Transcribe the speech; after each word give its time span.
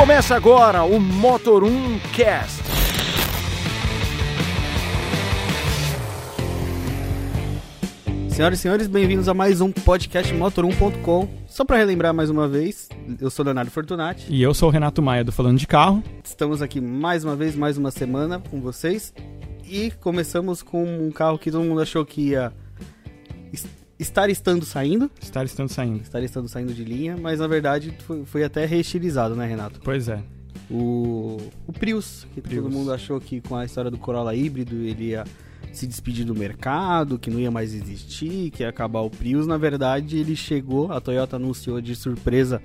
Começa 0.00 0.34
agora 0.34 0.82
o 0.82 0.98
Motor 0.98 1.62
1 1.62 1.98
Cast. 2.14 2.62
Senhoras 8.30 8.58
e 8.58 8.62
senhores, 8.62 8.86
bem-vindos 8.86 9.28
a 9.28 9.34
mais 9.34 9.60
um 9.60 9.70
podcast 9.70 10.32
Motor1.com. 10.32 11.28
Só 11.46 11.66
para 11.66 11.76
relembrar 11.76 12.14
mais 12.14 12.30
uma 12.30 12.48
vez, 12.48 12.88
eu 13.20 13.28
sou 13.28 13.44
Leonardo 13.44 13.70
Fortunati. 13.70 14.24
E 14.30 14.40
eu 14.40 14.54
sou 14.54 14.70
o 14.70 14.72
Renato 14.72 15.02
Maia 15.02 15.22
do 15.22 15.32
Falando 15.32 15.58
de 15.58 15.66
Carro. 15.66 16.02
Estamos 16.24 16.62
aqui 16.62 16.80
mais 16.80 17.22
uma 17.22 17.36
vez, 17.36 17.54
mais 17.54 17.76
uma 17.76 17.90
semana 17.90 18.42
com 18.50 18.58
vocês. 18.58 19.12
E 19.68 19.90
começamos 20.00 20.62
com 20.62 20.82
um 20.82 21.10
carro 21.10 21.38
que 21.38 21.50
todo 21.50 21.62
mundo 21.62 21.82
achou 21.82 22.06
que 22.06 22.30
ia 22.30 22.54
estar 24.00 24.30
estando 24.30 24.64
saindo. 24.64 25.10
Estar 25.20 25.44
estando 25.44 25.68
saindo. 25.68 26.02
Estar 26.02 26.22
estando 26.22 26.48
saindo 26.48 26.72
de 26.72 26.82
linha, 26.82 27.16
mas 27.16 27.38
na 27.38 27.46
verdade 27.46 27.94
foi, 28.06 28.24
foi 28.24 28.42
até 28.42 28.64
reestilizado, 28.64 29.36
né, 29.36 29.46
Renato? 29.46 29.80
Pois 29.84 30.08
é. 30.08 30.22
O, 30.70 31.36
o 31.66 31.72
Prius, 31.72 32.26
que 32.34 32.40
Prius. 32.40 32.62
todo 32.62 32.72
mundo 32.72 32.92
achou 32.92 33.20
que 33.20 33.40
com 33.40 33.56
a 33.56 33.64
história 33.64 33.90
do 33.90 33.98
Corolla 33.98 34.34
híbrido 34.34 34.76
ele 34.76 35.08
ia 35.08 35.24
se 35.72 35.86
despedir 35.86 36.24
do 36.24 36.34
mercado, 36.34 37.18
que 37.18 37.30
não 37.30 37.38
ia 37.38 37.50
mais 37.50 37.74
existir, 37.74 38.50
que 38.50 38.62
ia 38.62 38.68
acabar 38.68 39.00
o 39.00 39.10
Prius. 39.10 39.46
Na 39.46 39.56
verdade, 39.56 40.16
ele 40.16 40.34
chegou, 40.34 40.90
a 40.90 41.00
Toyota 41.00 41.36
anunciou 41.36 41.80
de 41.80 41.94
surpresa 41.94 42.62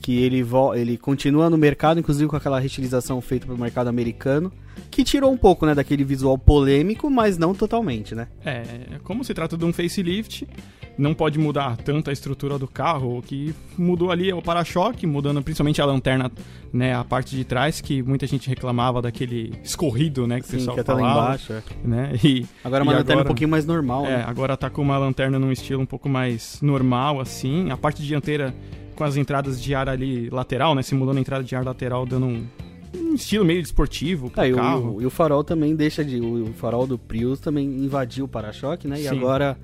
que 0.00 0.16
ele, 0.22 0.44
ele 0.74 0.96
continua 0.96 1.50
no 1.50 1.58
mercado, 1.58 2.00
inclusive 2.00 2.28
com 2.28 2.36
aquela 2.36 2.58
reutilização 2.58 3.20
feita 3.20 3.46
para 3.46 3.54
o 3.54 3.58
mercado 3.58 3.88
americano, 3.88 4.50
que 4.90 5.04
tirou 5.04 5.30
um 5.30 5.36
pouco 5.36 5.66
né, 5.66 5.74
daquele 5.74 6.02
visual 6.04 6.38
polêmico, 6.38 7.10
mas 7.10 7.36
não 7.36 7.54
totalmente, 7.54 8.14
né? 8.14 8.28
É, 8.44 8.64
como 9.04 9.22
se 9.22 9.34
trata 9.34 9.56
de 9.58 9.64
um 9.64 9.72
facelift, 9.72 10.48
não 10.96 11.12
pode 11.14 11.38
mudar 11.38 11.76
tanto 11.76 12.08
a 12.10 12.12
estrutura 12.12 12.58
do 12.58 12.66
carro. 12.66 13.18
O 13.18 13.22
que 13.22 13.54
mudou 13.76 14.10
ali 14.10 14.30
é 14.30 14.34
o 14.34 14.40
para-choque, 14.42 15.06
mudando 15.06 15.42
principalmente 15.42 15.80
a 15.82 15.84
lanterna, 15.84 16.30
né, 16.72 16.94
a 16.94 17.04
parte 17.04 17.36
de 17.36 17.44
trás, 17.44 17.80
que 17.80 18.02
muita 18.02 18.26
gente 18.26 18.48
reclamava 18.48 19.02
daquele 19.02 19.52
escorrido, 19.62 20.26
né, 20.26 20.40
que 20.40 20.46
o 20.46 20.48
Sim, 20.50 20.56
pessoal 20.58 20.76
que 20.76 20.80
lá 20.80 20.96
falava, 20.96 21.20
embaixo. 21.26 21.52
é. 21.52 21.62
né? 21.84 22.12
E, 22.24 22.46
Agora 22.64 22.82
E 22.82 22.86
uma 22.86 22.92
lanterna 22.92 23.12
agora- 23.12 23.24
um 23.24 23.28
pouquinho 23.28 23.50
mais 23.50 23.66
normal, 23.66 24.06
é, 24.06 24.16
né? 24.18 24.24
agora 24.26 24.56
tá 24.56 24.70
com 24.70 24.80
uma 24.82 24.96
lanterna 24.98 25.38
num 25.38 25.52
estilo 25.52 25.82
um 25.82 25.86
pouco 25.86 26.08
mais 26.08 26.58
normal, 26.62 27.20
assim. 27.20 27.70
A 27.70 27.76
parte 27.76 28.02
dianteira 28.02 28.54
com 29.00 29.04
as 29.04 29.16
entradas 29.16 29.58
de 29.62 29.74
ar 29.74 29.88
ali 29.88 30.28
lateral, 30.28 30.74
né, 30.74 30.82
simulando 30.82 31.16
a 31.16 31.20
entrada 31.22 31.42
de 31.42 31.56
ar 31.56 31.64
lateral, 31.64 32.04
dando 32.04 32.26
um, 32.26 32.46
um 32.94 33.14
estilo 33.14 33.46
meio 33.46 33.62
desportivo 33.62 34.28
pro 34.28 34.42
Ah, 34.42 34.46
e, 34.46 34.52
carro. 34.52 34.96
o, 34.96 35.00
e 35.02 35.06
o 35.06 35.10
farol 35.10 35.42
também 35.42 35.74
deixa 35.74 36.04
de. 36.04 36.20
O, 36.20 36.52
farol 36.52 36.86
do 36.86 36.98
Prius 36.98 37.40
também 37.40 37.66
invadiu 37.66 38.26
o 38.26 38.28
para-choque, 38.28 38.86
né? 38.86 39.00
E 39.00 39.04
Sim. 39.04 39.16
agora. 39.16 39.56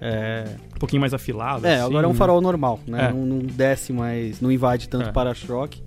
É, 0.00 0.44
um 0.76 0.78
pouquinho 0.78 1.00
mais 1.00 1.12
afilado. 1.12 1.66
é, 1.66 1.74
assim, 1.80 1.86
agora 1.86 2.06
é 2.06 2.08
um 2.08 2.12
né? 2.12 2.16
farol 2.16 2.40
normal, 2.40 2.78
né? 2.86 3.06
É. 3.06 3.12
Não, 3.12 3.26
não 3.26 3.38
desce 3.40 3.92
mais, 3.92 4.40
não 4.40 4.52
invade 4.52 4.88
tanto 4.88 5.06
É. 5.06 5.10
o 5.10 5.12
para-choque. 5.12 5.82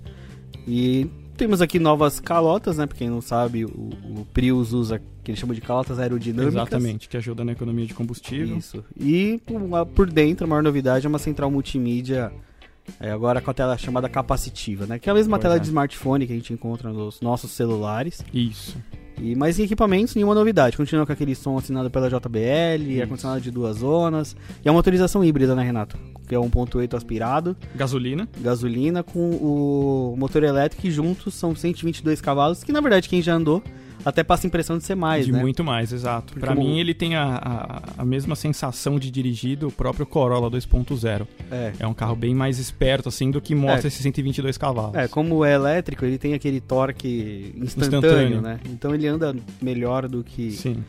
E 0.68 1.06
temos 1.34 1.62
aqui 1.62 1.78
novas 1.78 2.20
calotas, 2.20 2.76
né? 2.76 2.86
Pra 2.86 2.94
quem 2.98 3.08
não 3.08 3.22
sabe, 3.22 3.64
o, 3.64 3.70
o 3.70 4.26
Prius 4.34 4.74
usa 4.74 5.00
que 5.24 5.30
eles 5.30 5.40
chamam 5.40 5.54
de 5.54 5.62
calotas 5.62 5.98
aerodinâmicas. 5.98 6.54
Exatamente, 6.54 7.08
que 7.08 7.16
ajuda 7.16 7.42
na 7.42 7.52
economia 7.52 7.86
de 7.86 7.94
combustível. 7.94 8.54
Isso. 8.58 8.84
E 9.00 9.40
por- 9.46 9.86
por 9.86 10.10
dentro, 10.10 10.44
a 10.44 10.46
maior 10.46 10.62
novidade 10.62 11.06
é 11.06 11.08
uma 11.08 11.18
central 11.18 11.50
multimídia. 11.50 12.30
É, 13.00 13.10
agora 13.10 13.40
com 13.40 13.50
a 13.50 13.54
tela 13.54 13.76
chamada 13.76 14.08
capacitiva, 14.08 14.86
né? 14.86 14.98
Que 14.98 15.08
é 15.08 15.12
a 15.12 15.14
mesma 15.14 15.36
Pois 15.36 15.42
tela 15.42 15.56
é. 15.56 15.58
de 15.58 15.66
smartphone 15.66 16.26
que 16.26 16.32
a 16.32 16.36
gente 16.36 16.52
encontra 16.52 16.92
nos 16.92 17.20
nossos 17.20 17.50
celulares. 17.52 18.24
Isso. 18.32 18.76
E, 19.20 19.34
mas 19.36 19.58
em 19.58 19.64
equipamentos, 19.64 20.14
nenhuma 20.14 20.34
novidade. 20.34 20.76
Continua 20.76 21.06
com 21.06 21.12
aquele 21.12 21.34
som 21.34 21.56
assinado 21.56 21.90
pela 21.90 22.08
JBL, 22.08 22.82
Isso. 22.88 23.02
ar-condicionado 23.02 23.40
de 23.40 23.50
duas 23.50 23.78
zonas. 23.78 24.34
E 24.64 24.68
é 24.68 24.70
uma 24.70 24.78
motorização 24.78 25.24
híbrida, 25.24 25.54
né, 25.54 25.62
Renato? 25.62 25.96
Que 26.28 26.34
é 26.34 26.38
1.8 26.38 26.94
aspirado, 26.94 27.56
Gasolina. 27.74 28.28
gasolina 28.40 29.02
com 29.02 29.30
o 29.30 30.14
motor 30.16 30.42
elétrico, 30.42 30.82
que 30.82 30.90
juntos 30.90 31.34
são 31.34 31.54
122 31.54 32.20
cavalos, 32.20 32.62
que 32.64 32.72
na 32.72 32.80
verdade 32.80 33.08
quem 33.08 33.20
já 33.22 33.34
andou 33.34 33.62
até 34.04 34.24
passa 34.24 34.44
a 34.44 34.48
impressão 34.48 34.76
de 34.78 34.82
ser 34.82 34.96
mais, 34.96 35.26
de 35.26 35.30
né? 35.30 35.40
muito 35.40 35.62
mais, 35.62 35.92
exato. 35.92 36.34
O- 36.36 36.54
mim, 36.56 36.80
ele 36.80 36.92
tem 36.92 37.14
a, 37.14 37.36
a, 37.96 38.02
a 38.02 38.04
mesma 38.04 38.34
sensação 38.34 38.98
de 38.98 39.08
dirigir 39.12 39.56
do 39.56 39.70
próprio 39.70 40.04
Corolla 40.04 40.50
2.0. 40.50 41.24
É. 41.52 41.72
É 41.78 41.86
um 41.86 41.94
carro 41.94 42.16
bem 42.16 42.34
mais 42.34 42.58
esperto, 42.58 43.08
assim, 43.08 43.30
do 43.30 43.40
que 43.40 43.54
mostra 43.54 43.86
É. 43.86 43.88
esses 43.88 44.00
122 44.02 44.58
cavalos. 44.58 44.96
É, 44.96 45.06
como 45.06 45.44
é 45.44 45.52
elétrico, 45.54 46.04
ele 46.04 46.18
tem 46.18 46.34
aquele 46.34 46.60
torque 46.60 47.52
instantâneo, 47.56 47.98
Instantâneo. 47.98 48.40
né? 48.40 48.58
Então 48.70 48.92
ele 48.92 49.06
anda 49.06 49.36
melhor 49.60 50.08
do 50.08 50.24
que, 50.24 50.50
Sim, 50.50 50.82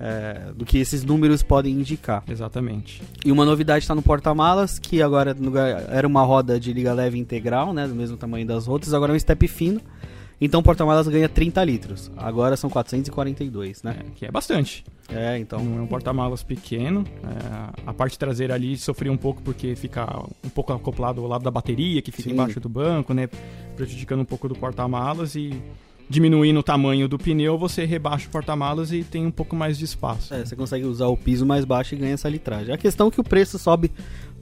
é, 0.00 0.52
do 0.54 0.64
que 0.64 0.78
esses 0.78 1.04
números 1.04 1.42
podem 1.42 1.74
indicar. 1.74 2.22
exatamente. 2.28 3.02
E 3.24 3.32
uma 3.32 3.44
novidade 3.44 3.84
está 3.84 3.94
no 3.94 4.02
porta-malas, 4.02 4.78
que 4.78 5.02
agora 5.02 5.36
era 5.88 6.06
uma 6.06 6.22
roda 6.22 6.58
de 6.58 6.72
liga 6.72 6.92
leve 6.92 7.18
integral, 7.18 7.72
né, 7.72 7.86
do 7.86 7.94
mesmo 7.94 8.16
tamanho 8.16 8.46
das 8.46 8.68
outras, 8.68 8.94
agora 8.94 9.12
é 9.12 9.16
um 9.16 9.18
step 9.18 9.46
fino. 9.48 9.80
Então 10.40 10.60
o 10.60 10.62
porta-malas 10.62 11.08
ganha 11.08 11.28
30 11.28 11.64
litros. 11.64 12.12
Agora 12.16 12.56
são 12.56 12.70
442, 12.70 13.82
né? 13.82 13.96
É, 13.98 14.10
que 14.14 14.24
é 14.26 14.30
bastante. 14.30 14.84
É, 15.08 15.36
então. 15.36 15.58
Não 15.58 15.78
é 15.78 15.82
um 15.82 15.86
porta-malas 15.86 16.44
pequeno. 16.44 17.04
É, 17.24 17.80
a 17.84 17.92
parte 17.92 18.16
traseira 18.16 18.54
ali 18.54 18.76
sofria 18.76 19.10
um 19.10 19.16
pouco 19.16 19.42
porque 19.42 19.74
fica 19.74 20.06
um 20.44 20.48
pouco 20.48 20.72
acoplado 20.72 21.20
ao 21.20 21.26
lado 21.26 21.42
da 21.42 21.50
bateria, 21.50 22.00
que 22.00 22.12
fica 22.12 22.28
Sim. 22.28 22.34
embaixo 22.34 22.60
do 22.60 22.68
banco, 22.68 23.12
né? 23.12 23.28
Prejudicando 23.74 24.20
um 24.20 24.24
pouco 24.24 24.48
do 24.48 24.54
porta-malas 24.54 25.34
e 25.34 25.60
diminuindo 26.08 26.60
o 26.60 26.62
tamanho 26.62 27.06
do 27.08 27.18
pneu, 27.18 27.58
você 27.58 27.84
rebaixa 27.84 28.26
o 28.28 28.30
porta-malas 28.30 28.92
e 28.92 29.02
tem 29.04 29.26
um 29.26 29.30
pouco 29.30 29.54
mais 29.54 29.76
de 29.78 29.84
espaço. 29.84 30.32
É, 30.32 30.44
você 30.44 30.56
consegue 30.56 30.84
usar 30.86 31.06
o 31.08 31.16
piso 31.16 31.44
mais 31.44 31.64
baixo 31.64 31.94
e 31.94 31.98
ganha 31.98 32.14
essa 32.14 32.28
litragem. 32.28 32.72
A 32.74 32.78
questão 32.78 33.08
é 33.08 33.10
que 33.10 33.20
o 33.20 33.24
preço 33.24 33.58
sobe 33.58 33.90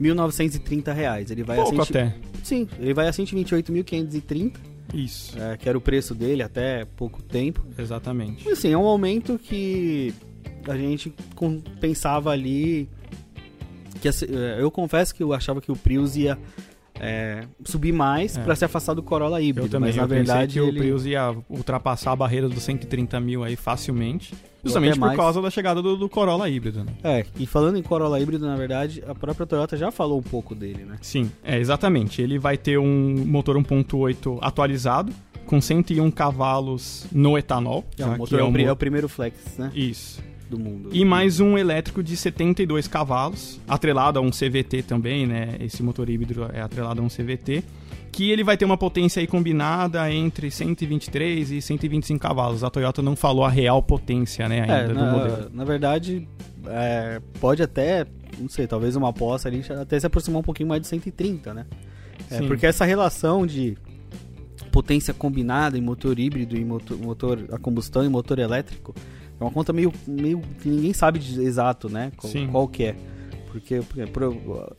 1.930 0.01 0.93
reais. 0.93 1.29
Ele 1.31 1.43
vai 1.43 1.57
Pouco 1.57 1.81
a 1.81 1.85
cento- 1.85 1.97
até. 1.97 2.15
Sim, 2.43 2.67
ele 2.79 2.93
vai 2.93 3.07
a 3.07 3.11
128.530, 3.11 4.53
Isso, 4.93 5.37
é, 5.37 5.57
que 5.57 5.67
era 5.67 5.77
o 5.77 5.81
preço 5.81 6.15
dele 6.15 6.41
até 6.41 6.85
pouco 6.85 7.21
tempo. 7.21 7.65
exatamente. 7.77 8.47
E, 8.47 8.51
assim, 8.51 8.71
é 8.71 8.77
um 8.77 8.85
aumento 8.85 9.37
que 9.37 10.13
a 10.67 10.77
gente 10.77 11.13
pensava 11.81 12.31
ali. 12.31 12.87
Que 14.01 14.07
assim, 14.07 14.27
é, 14.29 14.61
eu 14.61 14.69
confesso 14.69 15.13
que 15.13 15.23
eu 15.23 15.33
achava 15.33 15.59
que 15.59 15.71
o 15.71 15.75
Prius 15.75 16.15
ia 16.15 16.37
é, 16.99 17.43
subir 17.63 17.91
mais 17.91 18.37
É. 18.37 18.43
pra 18.43 18.55
se 18.55 18.65
afastar 18.65 18.93
do 18.93 19.03
Corolla 19.03 19.41
híbrido. 19.41 19.67
Eu 19.67 19.71
também, 19.71 19.89
mas 19.89 19.95
na 19.95 20.03
eu 20.03 20.07
verdade 20.07 20.53
que 20.53 20.59
ele... 20.59 20.77
o 20.77 20.81
Prius 20.81 21.05
ia 21.05 21.35
ultrapassar 21.49 22.11
a 22.11 22.15
barreira 22.15 22.47
dos 22.49 22.63
130 22.63 23.19
mil 23.19 23.43
aí 23.43 23.55
facilmente, 23.55 24.33
justamente 24.63 24.99
por 24.99 25.15
causa 25.15 25.41
da 25.41 25.49
chegada 25.49 25.81
do, 25.81 25.95
do 25.95 26.09
Corolla 26.09 26.49
híbrido, 26.49 26.83
né? 26.83 26.91
É, 27.03 27.25
e 27.37 27.45
falando 27.45 27.77
em 27.77 27.83
Corolla 27.83 28.19
híbrido, 28.19 28.45
na 28.45 28.55
verdade, 28.55 29.03
a 29.07 29.15
própria 29.15 29.45
Toyota 29.45 29.77
já 29.77 29.91
falou 29.91 30.19
um 30.19 30.23
pouco 30.23 30.53
dele, 30.55 30.83
né? 30.83 30.97
Sim, 31.01 31.31
é 31.43 31.57
exatamente. 31.57 32.21
Ele 32.21 32.37
vai 32.39 32.57
ter 32.57 32.77
um 32.77 33.25
motor 33.25 33.55
1.8 33.57 34.39
atualizado, 34.41 35.13
com 35.45 35.61
101 35.61 36.11
cavalos 36.11 37.05
no 37.11 37.37
etanol. 37.37 37.85
É, 37.97 38.03
que 38.03 38.17
motor 38.17 38.39
é 38.39 38.43
um 38.43 38.57
é 38.57 38.71
o 38.71 38.75
primeiro 38.75 39.07
flex, 39.07 39.57
né? 39.57 39.71
Isso. 39.73 40.21
Do 40.49 40.57
mundo. 40.57 40.89
E 40.93 41.03
mais 41.03 41.39
um 41.41 41.57
elétrico 41.57 42.01
de 42.01 42.15
72 42.15 42.87
cavalos, 42.87 43.59
atrelado 43.67 44.17
a 44.17 44.21
um 44.21 44.29
CVT 44.29 44.83
também, 44.83 45.27
né? 45.27 45.57
Esse 45.59 45.83
motor 45.83 46.09
híbrido 46.09 46.49
é 46.53 46.61
atrelado 46.61 47.01
a 47.01 47.03
um 47.03 47.09
CVT, 47.09 47.63
que 48.11 48.31
ele 48.31 48.43
vai 48.43 48.55
ter 48.55 48.63
uma 48.63 48.77
potência 48.77 49.19
aí 49.19 49.27
combinada 49.27 50.09
entre 50.11 50.49
123 50.49 51.51
e 51.51 51.61
125 51.61 52.19
cavalos. 52.19 52.63
A 52.63 52.69
Toyota 52.69 53.01
não 53.01 53.15
falou 53.15 53.43
a 53.43 53.49
real 53.49 53.83
potência, 53.83 54.47
né, 54.47 54.59
É, 54.59 54.71
ainda 54.71 54.93
do 54.93 54.99
na, 54.99 55.11
modelo. 55.11 55.49
na 55.53 55.65
verdade, 55.65 56.27
é, 56.65 57.21
pode 57.41 57.61
até, 57.61 58.05
não 58.39 58.47
sei, 58.47 58.65
talvez 58.67 58.95
uma 58.95 59.09
aposta 59.09 59.49
ali 59.49 59.61
até 59.69 59.99
se 59.99 60.05
aproximar 60.05 60.39
um 60.39 60.43
pouquinho 60.43 60.69
mais 60.69 60.81
de 60.81 60.87
130, 60.87 61.53
né? 61.53 61.65
É, 62.31 62.41
porque 62.41 62.65
essa 62.65 62.85
relação 62.85 63.45
de 63.45 63.77
potência 64.71 65.13
combinada 65.13 65.77
em 65.77 65.81
motor 65.81 66.17
híbrido 66.17 66.55
e 66.55 66.63
motor, 66.63 66.97
motor 66.97 67.45
a 67.51 67.57
combustão 67.57 68.03
e 68.05 68.09
motor 68.09 68.39
elétrico 68.39 68.93
é 69.39 69.43
uma 69.43 69.51
conta 69.51 69.71
meio, 69.71 69.91
meio 70.07 70.41
que 70.61 70.67
ninguém 70.67 70.93
sabe 70.93 71.19
de 71.19 71.41
exato, 71.41 71.89
né? 71.89 72.11
Qual, 72.17 72.31
Sim. 72.31 72.47
qual 72.47 72.67
que 72.67 72.83
é. 72.85 72.95
Porque 73.47 73.81
por 74.11 74.23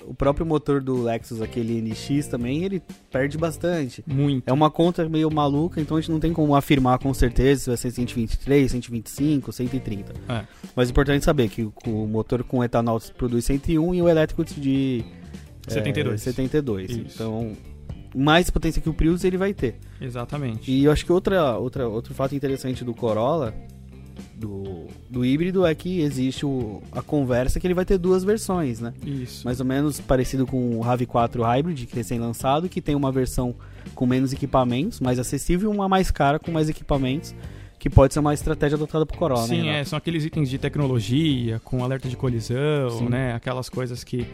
o 0.06 0.14
próprio 0.14 0.46
motor 0.46 0.80
do 0.80 1.02
Lexus, 1.02 1.40
aquele 1.40 1.80
NX 1.80 2.28
também, 2.28 2.64
ele 2.64 2.82
perde 3.10 3.36
bastante. 3.36 4.04
Muito. 4.06 4.46
É 4.46 4.52
uma 4.52 4.70
conta 4.70 5.08
meio 5.08 5.30
maluca, 5.30 5.80
então 5.80 5.96
a 5.96 6.00
gente 6.00 6.10
não 6.10 6.20
tem 6.20 6.32
como 6.32 6.54
afirmar 6.54 6.98
com 6.98 7.12
certeza 7.12 7.62
se 7.62 7.70
vai 7.70 7.76
ser 7.76 7.90
123, 7.90 8.70
125, 8.70 9.52
130. 9.52 10.12
É. 10.28 10.44
Mas 10.76 10.88
é 10.88 10.90
importante 10.90 11.24
saber 11.24 11.48
que 11.48 11.62
o, 11.64 12.06
motor 12.06 12.44
com 12.44 12.62
etanol 12.62 13.00
produz 13.16 13.44
101 13.46 13.94
e 13.94 14.02
o 14.02 14.08
elétrico 14.08 14.44
de 14.44 15.04
é, 15.66 15.70
72. 15.70 16.22
72. 16.22 16.90
Isso. 16.90 17.00
Então, 17.14 17.56
mais 18.14 18.50
potência 18.50 18.80
que 18.80 18.88
o 18.88 18.94
Prius 18.94 19.24
ele 19.24 19.36
vai 19.36 19.52
ter. 19.54 19.76
Exatamente. 20.00 20.70
E 20.70 20.84
eu 20.84 20.92
acho 20.92 21.04
que 21.04 21.12
outra, 21.12 21.56
outra, 21.56 21.88
outro 21.88 22.14
fato 22.14 22.34
interessante 22.34 22.84
do 22.84 22.94
Corolla, 22.94 23.54
do, 24.34 24.86
do 25.08 25.24
híbrido, 25.24 25.66
é 25.66 25.74
que 25.74 26.00
existe 26.00 26.46
o, 26.46 26.82
a 26.92 27.02
conversa 27.02 27.58
que 27.58 27.66
ele 27.66 27.74
vai 27.74 27.84
ter 27.84 27.98
duas 27.98 28.24
versões, 28.24 28.80
né? 28.80 28.92
Isso. 29.04 29.44
mais 29.44 29.60
ou 29.60 29.66
menos 29.66 30.00
parecido 30.00 30.46
com 30.46 30.78
o 30.78 30.80
RAV4 30.80 31.40
Hybrid, 31.40 31.86
que 31.86 31.94
é 31.94 31.96
recém-lançado, 31.98 32.68
que 32.68 32.80
tem 32.80 32.94
uma 32.94 33.10
versão 33.10 33.54
com 33.94 34.06
menos 34.06 34.32
equipamentos, 34.32 35.00
mais 35.00 35.18
acessível, 35.18 35.72
e 35.72 35.74
uma 35.74 35.88
mais 35.88 36.10
cara 36.10 36.38
com 36.38 36.50
mais 36.50 36.68
equipamentos, 36.68 37.34
que 37.78 37.88
pode 37.88 38.12
ser 38.12 38.20
uma 38.20 38.34
estratégia 38.34 38.76
adotada 38.76 39.06
por 39.06 39.16
Corolla, 39.16 39.46
Sim, 39.46 39.62
né? 39.62 39.80
é, 39.80 39.84
são 39.84 39.96
aqueles 39.96 40.24
itens 40.24 40.50
de 40.50 40.58
tecnologia, 40.58 41.60
com 41.64 41.82
alerta 41.82 42.08
de 42.08 42.16
colisão, 42.16 42.90
Sim. 42.90 43.08
né? 43.08 43.34
Aquelas 43.34 43.68
coisas 43.68 44.02
que 44.02 44.26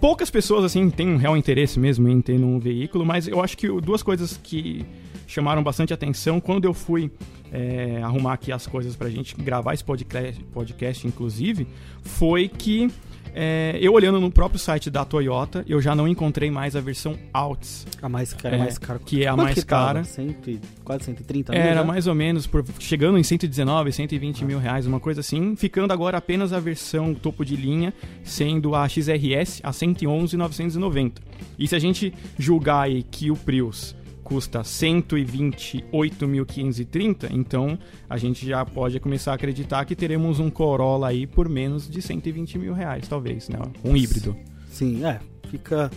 poucas 0.00 0.30
pessoas 0.30 0.64
assim 0.64 0.88
têm 0.90 1.08
um 1.08 1.16
real 1.16 1.36
interesse 1.36 1.78
mesmo 1.78 2.08
em 2.08 2.20
ter 2.20 2.38
um 2.38 2.58
veículo, 2.58 3.04
mas 3.04 3.28
eu 3.28 3.42
acho 3.42 3.56
que 3.56 3.68
duas 3.80 4.02
coisas 4.02 4.38
que 4.42 4.84
chamaram 5.26 5.62
bastante 5.62 5.92
atenção 5.92 6.40
quando 6.40 6.64
eu 6.64 6.72
fui 6.72 7.10
é, 7.56 8.02
arrumar 8.02 8.34
aqui 8.34 8.52
as 8.52 8.66
coisas 8.66 8.94
pra 8.94 9.08
gente 9.08 9.34
gravar 9.36 9.72
esse 9.72 9.82
podcast, 9.84 10.42
podcast 10.52 11.06
inclusive, 11.06 11.66
foi 12.02 12.48
que 12.48 12.90
é, 13.38 13.76
eu 13.82 13.92
olhando 13.92 14.18
no 14.18 14.30
próprio 14.30 14.58
site 14.58 14.88
da 14.90 15.04
Toyota, 15.04 15.62
eu 15.68 15.78
já 15.80 15.94
não 15.94 16.08
encontrei 16.08 16.50
mais 16.50 16.74
a 16.74 16.80
versão 16.80 17.18
Altis. 17.34 17.86
A 18.00 18.08
mais 18.08 18.32
cara, 18.32 18.56
É, 18.56 18.58
mais 18.58 18.78
cara. 18.78 18.98
que 18.98 19.24
é 19.24 19.28
a 19.28 19.32
Quanto 19.34 19.42
mais 19.44 19.64
cara. 19.64 20.04
Cento 20.04 20.58
quase 20.82 21.04
130 21.04 21.52
mil 21.52 21.60
Era 21.60 21.74
já? 21.80 21.84
mais 21.84 22.06
ou 22.06 22.14
menos, 22.14 22.46
por, 22.46 22.64
chegando 22.78 23.18
em 23.18 23.22
119, 23.22 23.92
120 23.92 24.42
mil 24.44 24.58
reais, 24.58 24.86
uma 24.86 24.98
coisa 25.00 25.20
assim, 25.20 25.54
ficando 25.54 25.92
agora 25.92 26.16
apenas 26.16 26.52
a 26.54 26.58
versão 26.60 27.12
topo 27.14 27.44
de 27.44 27.56
linha, 27.56 27.92
sendo 28.24 28.74
a 28.74 28.88
XRS 28.88 29.60
a 29.62 29.70
111,990. 29.70 31.20
E 31.58 31.68
se 31.68 31.74
a 31.74 31.78
gente 31.78 32.14
julgar 32.38 32.82
aí 32.84 33.02
que 33.02 33.30
o 33.30 33.36
Prius 33.36 33.94
custa 34.26 34.60
128.530, 34.64 37.28
então 37.30 37.78
a 38.10 38.16
gente 38.18 38.44
já 38.46 38.64
pode 38.64 38.98
começar 39.00 39.32
a 39.32 39.34
acreditar 39.34 39.84
que 39.84 39.94
teremos 39.94 40.40
um 40.40 40.48
Corolla 40.50 41.08
aí 41.08 41.26
por 41.26 41.46
menos 41.48 41.88
de 41.88 42.00
120 42.02 42.58
mil 42.58 42.74
reais, 42.74 43.06
talvez, 43.08 43.48
né? 43.48 43.58
Um 43.84 43.96
híbrido. 43.96 44.36
Sim, 44.70 45.04
é. 45.04 45.20
Fica. 45.48 45.90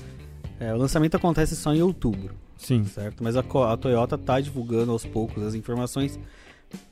é, 0.60 0.72
o 0.74 0.78
lançamento 0.78 1.16
acontece 1.16 1.56
só 1.56 1.74
em 1.74 1.82
outubro, 1.82 2.36
Sim. 2.56 2.86
certo? 2.86 3.24
Mas 3.24 3.36
a, 3.36 3.40
a 3.40 3.78
Toyota 3.78 4.16
tá 4.18 4.40
divulgando 4.40 4.92
aos 4.92 5.04
poucos 5.06 5.42
as 5.44 5.56
informações 5.56 6.20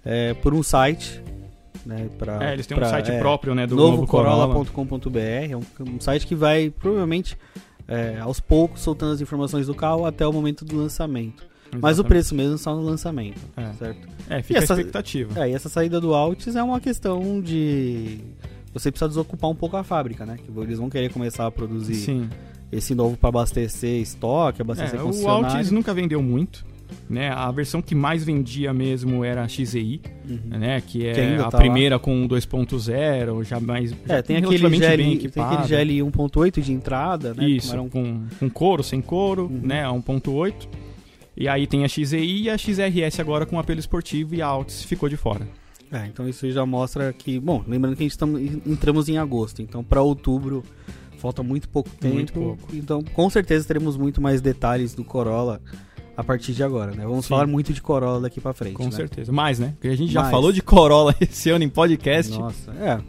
é, 0.04 0.34
por 0.34 0.54
um 0.56 0.64
site. 0.64 1.22
Né, 1.86 2.10
pra, 2.18 2.50
É, 2.50 2.54
eles 2.54 2.66
têm 2.68 2.76
um 2.76 2.80
pra- 2.82 2.90
site 2.90 3.12
é, 3.12 3.20
próprio, 3.20 3.54
né, 3.56 3.66
do 3.68 3.76
novo 3.76 4.06
Corolla. 4.08 4.48
novocorolla.com.br. 4.48 5.20
É 5.20 5.56
um, 5.56 5.62
um 5.96 6.00
site 6.02 6.26
que 6.28 6.34
vai 6.36 6.70
provavelmente 6.72 7.38
é, 7.88 8.20
aos 8.20 8.40
poucos 8.40 8.82
soltando 8.82 9.14
as 9.14 9.22
informações 9.22 9.68
do 9.68 9.76
carro 9.76 10.06
até 10.06 10.26
o 10.28 10.34
momento 10.34 10.66
do 10.66 10.76
lançamento. 10.78 11.46
Mas 11.70 11.76
o 11.76 12.02
Exatamente. 12.02 12.08
preço 12.08 12.36
mesmo 12.36 12.58
só 12.58 12.74
no 12.76 12.82
lançamento, 12.82 13.42
É. 13.58 13.74
certo? 13.74 14.08
É, 14.30 14.42
fica 14.42 14.60
E 14.60 14.64
essa- 14.64 14.74
a 14.74 14.78
expectativa. 14.78 15.44
É, 15.44 15.50
e 15.50 15.54
essa 15.54 15.68
saída 15.68 16.00
do 16.00 16.14
Altis 16.14 16.56
é 16.56 16.64
uma 16.64 16.80
questão 16.80 17.42
de. 17.42 18.20
Você 18.74 18.90
precisa 18.92 19.10
desocupar 19.10 19.50
um 19.50 19.56
pouco 19.56 19.76
a 19.76 19.84
fábrica, 19.84 20.26
né? 20.26 20.38
Que 20.38 20.50
eles 20.62 20.78
vão 20.80 20.90
querer 20.90 21.12
começar 21.12 21.46
a 21.46 21.52
produzir 21.52 21.96
Sim. 21.96 22.30
esse 22.72 22.94
novo 22.96 23.18
para 23.18 23.30
abastecer 23.30 24.00
estoque, 24.02 24.62
abastecer 24.62 25.00
É, 25.00 25.04
o. 25.04 25.28
Altis 25.28 25.72
nunca 25.72 25.94
vendeu 25.94 26.22
muito. 26.22 26.66
Né? 27.10 27.30
A 27.30 27.50
versão 27.52 27.82
que 27.82 27.96
mais 27.96 28.24
vendia 28.24 28.74
mesmo 28.74 29.24
era 29.24 29.44
a 29.44 29.48
XEI, 29.48 30.02
Uhum. 30.30 30.40
né? 30.60 30.82
que 30.82 31.06
é 31.08 31.14
Que 31.14 31.20
ainda 31.22 31.46
a 31.48 31.50
tá 31.52 31.58
primeira 31.58 31.98
com 31.98 32.28
2.0, 32.28 33.44
já 33.44 33.60
mais 33.60 33.92
É, 33.92 34.16
já 34.18 34.24
tem 34.24 34.38
aquele, 34.38 34.58
GL, 34.58 35.30
tem 35.30 35.44
aquele 35.44 35.68
GL 35.68 36.04
1.8 36.04 36.62
de 36.62 36.74
entrada, 36.74 37.34
né? 37.34 37.48
Isso, 37.48 37.78
um- 37.80 37.90
com, 37.90 38.24
com 38.40 38.50
couro, 38.50 38.84
sem 38.84 39.02
couro, 39.02 39.44
Uhum. 39.44 39.62
né? 39.64 39.84
A 39.86 39.92
1.8. 39.92 40.68
E 41.36 41.48
aí 41.48 41.68
tem 41.68 41.84
a 41.86 41.88
XEI 41.88 42.42
e 42.44 42.50
a 42.50 42.58
XRS 42.58 43.20
agora 43.22 43.46
com 43.46 43.60
apelo 43.60 43.80
esportivo 43.80 44.34
e 44.36 44.42
a 44.42 44.48
Altis 44.48 44.84
ficou 44.84 45.08
de 45.08 45.16
fora. 45.16 45.48
É, 45.92 46.06
então 46.08 46.28
isso 46.28 46.50
já 46.52 46.66
mostra 46.66 47.14
que, 47.14 47.40
bom, 47.40 47.64
lembrando 47.66 47.96
que 47.96 48.02
a 48.02 48.06
gente 48.06 48.12
estamos 48.12 48.42
entramos 48.66 49.08
em 49.08 49.18
agosto, 49.18 49.62
então 49.62 49.82
para 49.84 50.02
outubro 50.02 50.64
falta 51.18 51.42
muito 51.42 51.70
pouco 51.70 51.90
tempo. 51.92 52.16
Muito 52.16 52.34
pouco. 52.34 52.76
Então, 52.76 53.02
com 53.02 53.30
certeza 53.30 53.66
teremos 53.68 53.96
muito 53.96 54.20
mais 54.22 54.42
detalhes 54.42 54.94
do 54.94 55.04
Corolla 55.04 55.62
a 56.18 56.24
partir 56.24 56.54
de 56.54 56.64
agora, 56.64 56.92
né? 56.92 57.04
Vamos 57.06 57.26
Sim. 57.26 57.30
falar 57.30 57.46
muito 57.46 57.72
de 57.72 57.80
Corolla 57.80 58.22
daqui 58.22 58.42
para 58.42 58.52
frente, 58.52 58.74
Com 58.74 58.86
né? 58.86 58.92
certeza. 58.92 59.32
Mais, 59.32 59.60
né? 59.60 59.74
Porque 59.76 59.88
a 59.88 59.96
gente 59.96 60.12
já 60.12 60.22
Mais. 60.22 60.32
falou 60.32 60.52
de 60.52 60.64
Corolla 60.64 61.16
esse 61.22 61.52
ano 61.52 61.64
em 61.64 61.70
podcast. 61.70 62.36
Nossa, 62.38 62.72
é. 62.72 63.00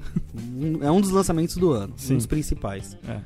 É 0.82 0.90
um 0.90 1.00
dos 1.00 1.10
lançamentos 1.10 1.56
do 1.56 1.72
ano, 1.72 1.94
Sim. 1.96 2.14
um 2.14 2.16
dos 2.18 2.26
principais. 2.26 2.98
É. 3.08 3.20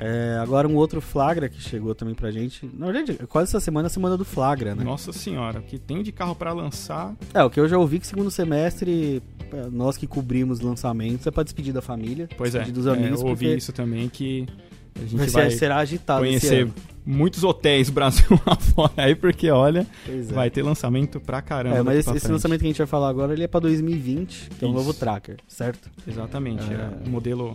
É, 0.00 0.38
agora 0.40 0.66
um 0.66 0.76
outro 0.76 1.00
flagra 1.00 1.48
que 1.48 1.60
chegou 1.60 1.94
também 1.94 2.14
pra 2.14 2.30
gente. 2.30 2.70
Na 2.72 2.86
verdade, 2.90 3.18
quase 3.26 3.50
essa 3.50 3.60
semana 3.60 3.86
é 3.86 3.88
a 3.88 3.90
semana 3.90 4.16
do 4.16 4.24
flagra, 4.24 4.74
né? 4.74 4.82
Nossa 4.84 5.12
senhora, 5.12 5.58
o 5.58 5.62
que 5.62 5.76
tem 5.78 6.02
de 6.02 6.12
carro 6.12 6.34
pra 6.34 6.52
lançar. 6.52 7.14
É, 7.34 7.42
o 7.42 7.50
que 7.50 7.58
eu 7.60 7.68
já 7.68 7.76
ouvi 7.76 7.98
que 7.98 8.06
segundo 8.06 8.30
semestre, 8.30 9.20
é, 9.52 9.68
nós 9.70 9.96
que 9.96 10.06
cobrimos 10.06 10.60
lançamentos, 10.60 11.26
é 11.26 11.30
pra 11.30 11.42
despedir 11.42 11.74
da 11.74 11.82
família, 11.82 12.28
Pois 12.38 12.54
é, 12.54 12.64
dos 12.64 12.86
é, 12.86 12.92
amigos, 12.92 13.20
eu 13.20 13.26
ouvi 13.26 13.56
isso 13.56 13.72
também 13.72 14.08
que 14.08 14.46
a 14.94 15.00
gente 15.00 15.16
vai, 15.16 15.26
vai, 15.26 15.50
ser, 15.50 15.58
será 15.58 15.76
agitado 15.78 16.24
esse 16.24 16.46
conhecer 16.46 16.62
ano. 16.62 16.74
Muitos 17.08 17.42
hotéis 17.42 17.88
Brasil 17.88 18.38
afora 18.44 18.92
aí, 18.96 19.14
porque 19.14 19.50
olha, 19.50 19.86
é. 20.06 20.20
vai 20.32 20.50
ter 20.50 20.62
lançamento 20.62 21.18
pra 21.18 21.40
caramba. 21.40 21.78
É, 21.78 21.82
mas 21.82 21.98
esse, 22.00 22.14
esse 22.14 22.30
lançamento 22.30 22.60
que 22.60 22.66
a 22.66 22.68
gente 22.68 22.78
vai 22.78 22.86
falar 22.86 23.08
agora, 23.08 23.32
ele 23.32 23.44
é 23.44 23.48
pra 23.48 23.58
2020, 23.60 24.50
que 24.58 24.64
é 24.64 24.68
um 24.68 24.72
novo 24.72 24.92
tracker, 24.92 25.38
certo? 25.48 25.90
Exatamente, 26.06 26.70
é. 26.70 26.74
É. 26.74 27.08
um 27.08 27.10
modelo 27.10 27.54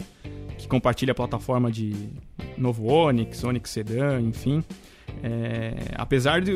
que 0.57 0.67
compartilha 0.67 1.11
a 1.11 1.15
plataforma 1.15 1.71
de 1.71 1.93
novo 2.57 2.91
Onix, 2.91 3.43
Onix 3.43 3.69
Sedan, 3.69 4.21
enfim. 4.21 4.63
É, 5.21 5.75
apesar 5.95 6.41
de 6.41 6.53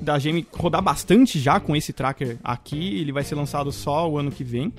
da 0.00 0.18
GM 0.18 0.44
rodar 0.52 0.82
bastante 0.82 1.38
já 1.38 1.60
com 1.60 1.76
esse 1.76 1.92
tracker 1.92 2.38
aqui, 2.42 3.00
ele 3.00 3.12
vai 3.12 3.22
ser 3.22 3.34
lançado 3.34 3.70
só 3.70 4.10
o 4.10 4.18
ano 4.18 4.32
que 4.32 4.42
vem. 4.42 4.72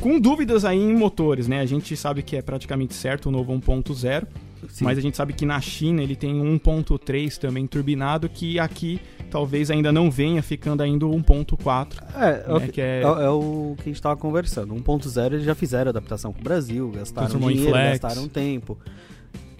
Com 0.00 0.18
dúvidas 0.18 0.64
aí 0.64 0.78
em 0.78 0.96
motores, 0.96 1.46
né? 1.46 1.60
A 1.60 1.66
gente 1.66 1.94
sabe 1.96 2.22
que 2.22 2.34
é 2.36 2.42
praticamente 2.42 2.94
certo 2.94 3.26
o 3.26 3.30
novo 3.30 3.52
1.0, 3.52 4.26
Sim. 4.68 4.84
mas 4.84 4.96
a 4.98 5.00
gente 5.00 5.16
sabe 5.16 5.32
que 5.32 5.44
na 5.44 5.60
China 5.60 6.02
ele 6.02 6.14
tem 6.16 6.34
um 6.40 6.58
1.3 6.58 7.36
também 7.38 7.66
turbinado, 7.66 8.28
que 8.28 8.58
aqui 8.58 9.00
talvez 9.30 9.70
ainda 9.70 9.90
não 9.92 10.10
venha, 10.10 10.42
ficando 10.42 10.82
ainda 10.82 11.06
o 11.06 11.10
1.4. 11.14 11.96
É, 12.14 12.50
o 12.52 12.58
né, 12.58 12.68
que, 12.68 12.80
é- 12.80 13.00
é- 13.02 13.24
é 13.24 13.28
o 13.28 13.74
que 13.76 13.90
a 13.90 13.92
gente 13.92 14.02
tava 14.02 14.16
conversando. 14.16 14.74
1.0 14.74 15.34
eles 15.34 15.44
já 15.44 15.54
fizeram 15.54 15.88
adaptação 15.90 16.32
pro 16.32 16.42
Brasil, 16.44 16.90
gastaram 16.90 17.40
dinheiro, 17.40 17.70
flex. 17.70 17.98
gastaram 18.00 18.28
tempo. 18.28 18.78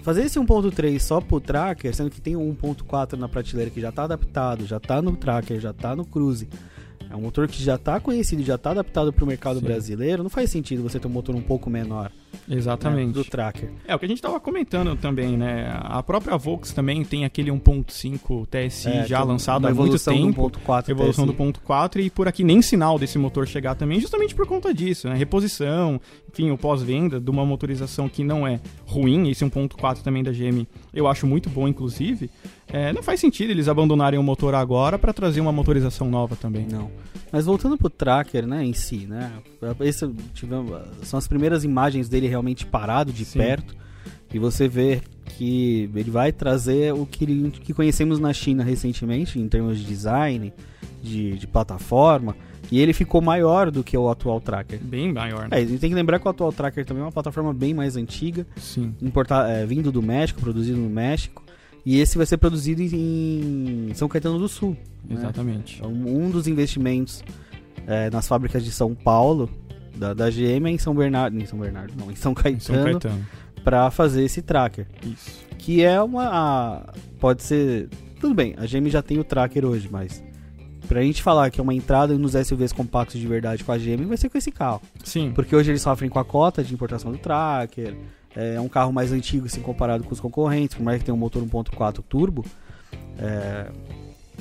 Fazer 0.03 0.25
esse 0.25 0.39
1.3 0.39 0.99
só 1.01 1.21
pro 1.21 1.41
tracker, 1.41 1.95
sendo 1.95 2.11
que 2.11 2.21
tem 2.21 2.35
um 2.35 2.53
1.4 2.55 3.17
na 3.17 3.29
prateleira 3.29 3.71
que 3.71 3.81
já 3.81 3.93
tá 3.93 4.03
adaptado, 4.05 4.67
já 4.67 4.81
tá 4.81 5.01
no 5.01 5.15
tracker, 5.15 5.61
já 5.61 5.73
tá 5.73 5.95
no 5.95 6.05
cruise. 6.05 6.49
É 7.13 7.17
um 7.17 7.21
motor 7.21 7.47
que 7.47 7.63
já 7.63 7.77
tá 7.77 8.01
conhecido, 8.01 8.43
já 8.43 8.57
tá 8.57 8.71
adaptado 8.71 9.13
pro 9.13 9.27
mercado 9.27 9.59
Sim. 9.59 9.67
brasileiro. 9.67 10.23
Não 10.23 10.31
faz 10.31 10.49
sentido 10.51 10.83
você 10.83 10.99
ter 10.99 11.07
um 11.07 11.11
motor 11.11 11.35
um 11.35 11.43
pouco 11.43 11.69
menor 11.69 12.11
né, 12.49 12.57
Exatamente. 12.57 13.13
do 13.13 13.23
tracker. 13.23 13.71
É, 13.87 13.95
o 13.95 13.99
que 13.99 14.07
a 14.07 14.09
gente 14.09 14.23
tava 14.23 14.41
comentando 14.41 14.97
também, 14.97 15.37
né? 15.37 15.71
A 15.83 16.03
própria 16.03 16.39
Volks 16.39 16.73
também 16.73 17.05
tem 17.05 17.27
aquele 17.27 17.51
1.5 17.51 18.47
TSI 18.47 18.89
É, 18.89 19.07
já 19.07 19.23
lançado 19.23 19.67
há 19.67 19.69
muito 19.69 19.83
evolução 19.83 20.15
do 20.15 20.27
tempo. 20.27 20.51
1.4 20.51 20.89
Evolução 20.89 21.25
TSI. 21.25 21.33
do 21.33 21.37
ponto 21.37 21.61
4 21.61 22.01
e 22.01 22.09
por 22.09 22.27
aqui 22.27 22.43
nem 22.43 22.63
sinal 22.63 22.99
desse 22.99 23.19
motor 23.19 23.47
chegar 23.47 23.75
também, 23.75 24.01
justamente 24.01 24.35
por 24.35 24.47
conta 24.47 24.73
disso, 24.73 25.07
né? 25.07 25.15
Reposição, 25.15 26.01
enfim, 26.33 26.51
o 26.51 26.57
pós-venda 26.57 27.21
de 27.21 27.31
uma 27.31 27.45
motorização 27.45 28.09
que 28.09 28.25
não 28.25 28.47
é 28.47 28.59
ruim, 28.87 29.29
esse 29.29 29.45
1.4 29.45 29.99
também 30.03 30.23
da 30.23 30.33
GM 30.33 30.67
eu 30.95 31.07
acho 31.07 31.27
muito 31.27 31.49
bom, 31.49 31.67
inclusive. 31.67 32.31
É, 32.73 32.93
não 32.93 33.03
faz 33.03 33.21
sentido 33.21 33.51
eles 33.51 33.69
abandonarem 33.69 34.19
o 34.19 34.23
motor 34.23 34.55
agora 34.55 34.99
para 34.99 35.13
trazer 35.13 35.41
uma 35.41 35.53
motorização 35.53 36.11
nova 36.11 36.35
também. 36.37 36.67
Não. 36.71 36.91
Mas 37.31 37.45
voltando 37.47 37.77
pro 37.77 37.91
tracker, 37.91 38.47
né, 38.47 38.65
em 38.65 38.73
si, 38.73 39.07
né? 39.07 39.31
Esse, 39.81 40.09
tivemos, 40.35 40.73
são 41.03 41.19
as 41.19 41.29
primeiras 41.29 41.65
imagens 41.65 42.09
dele 42.09 42.29
realmente 42.29 42.65
parado 42.67 43.13
de 43.13 43.25
Sim. 43.25 43.39
perto. 43.39 43.75
E 44.35 44.39
você 44.39 44.67
vê 44.67 45.03
que 45.37 45.91
ele 45.95 46.11
vai 46.11 46.33
trazer 46.33 46.93
o 46.95 47.05
que, 47.05 47.25
ele- 47.25 47.51
que 47.51 47.75
conhecemos 47.75 48.19
na 48.19 48.33
China 48.33 48.65
recentemente, 48.65 49.39
em 49.39 49.47
termos 49.49 49.79
de 49.79 49.85
design, 49.85 50.53
de, 51.03 51.33
de 51.39 51.47
plataforma. 51.47 52.35
E 52.71 52.81
ele 52.81 52.95
ficou 52.95 53.21
maior 53.21 53.71
do 53.71 53.85
que 53.85 53.97
o 53.99 54.09
atual 54.09 54.41
tracker. 54.41 54.79
Bem 54.83 55.13
maior, 55.13 55.49
né? 55.49 55.59
É, 55.59 55.63
e 55.63 55.79
tem 55.79 55.91
que 55.91 55.95
lembrar 55.95 56.19
que 56.19 56.27
o 56.27 56.31
atual 56.31 56.51
tracker 56.53 56.85
também 56.87 57.03
é 57.03 57.05
uma 57.05 57.13
plataforma 57.13 57.53
bem 57.53 57.75
mais 57.75 57.97
antiga, 57.97 58.47
Sim. 58.57 58.95
importar, 59.03 59.49
é, 59.51 59.67
vindo 59.67 59.93
do 59.93 60.01
México, 60.03 60.41
produzido 60.41 60.79
no 60.79 60.89
México. 60.89 61.42
E 61.85 61.99
esse 62.01 62.17
vai 62.17 62.27
ser 62.27 62.37
produzido 62.37 62.81
em 62.83 63.91
São 63.95 64.09
Caetano 64.09 64.39
do 64.39 64.49
Sul. 64.49 64.77
né? 65.05 65.17
Exatamente. 65.17 65.77
Então, 65.79 65.91
um 65.93 66.31
dos 66.31 66.47
investimentos 66.47 67.23
é, 67.87 68.09
nas 68.11 68.29
fábricas 68.29 68.65
de 68.65 68.71
São 68.71 68.95
Paulo, 68.95 69.51
da, 69.97 70.15
da 70.15 70.31
GM, 70.31 70.67
é 70.67 70.71
em 70.71 70.79
São 70.79 70.95
Bernardo. 70.95 71.37
Em 71.39 71.45
São 71.47 71.59
Bernardo, 71.59 71.93
não, 71.99 72.11
em 72.11 72.15
São 72.17 72.33
Caetano. 72.35 73.01
para 73.65 73.91
fazer 73.91 74.25
esse 74.25 74.43
tracker. 74.43 74.87
Isso. 75.05 75.43
Que 75.59 75.83
é 75.83 76.01
uma. 76.01 76.29
a- 76.33 76.93
pode 77.21 77.43
ser. 77.43 77.89
Tudo 78.21 78.35
bem, 78.35 78.55
a 78.57 78.65
GM 78.67 78.89
já 78.89 79.03
tem 79.03 79.19
o 79.19 79.25
tracker 79.25 79.65
hoje, 79.65 79.89
mas. 79.91 80.23
Pra 80.89 81.01
gente 81.01 81.23
falar 81.23 81.51
que 81.51 81.61
é 81.61 81.63
uma 81.63 81.73
entrada 81.73 82.19
nos 82.19 82.33
SUVs 82.33 82.73
compactos 82.73 83.19
de 83.19 83.27
verdade 83.27 83.63
com 83.65 83.71
a 83.73 83.79
GM, 83.79 84.05
vai 84.05 84.17
ser 84.17 84.29
com 84.29 84.37
esse 84.37 84.51
carro. 84.51 84.83
Sim. 85.05 85.33
Porque 85.35 85.55
hoje 85.55 85.71
eles 85.71 85.81
sofrem 85.81 86.11
com 86.11 86.19
a 86.19 86.25
cota 86.25 86.63
de 86.63 86.75
importação 86.75 87.11
do 87.13 87.19
tracker. 87.19 87.97
É 88.35 88.61
um 88.61 88.69
carro 88.69 88.93
mais 88.93 89.13
antigo, 89.13 89.47
assim, 89.47 89.61
comparado 89.61 90.05
com 90.05 90.13
os 90.13 90.21
concorrentes, 90.21 90.77
por 90.77 90.83
mais 90.83 90.99
que 90.99 91.05
tenha 91.05 91.15
um 91.15 91.19
motor 91.19 91.43
1.4 91.43 92.03
turbo. 92.09 92.45
É, 93.19 93.71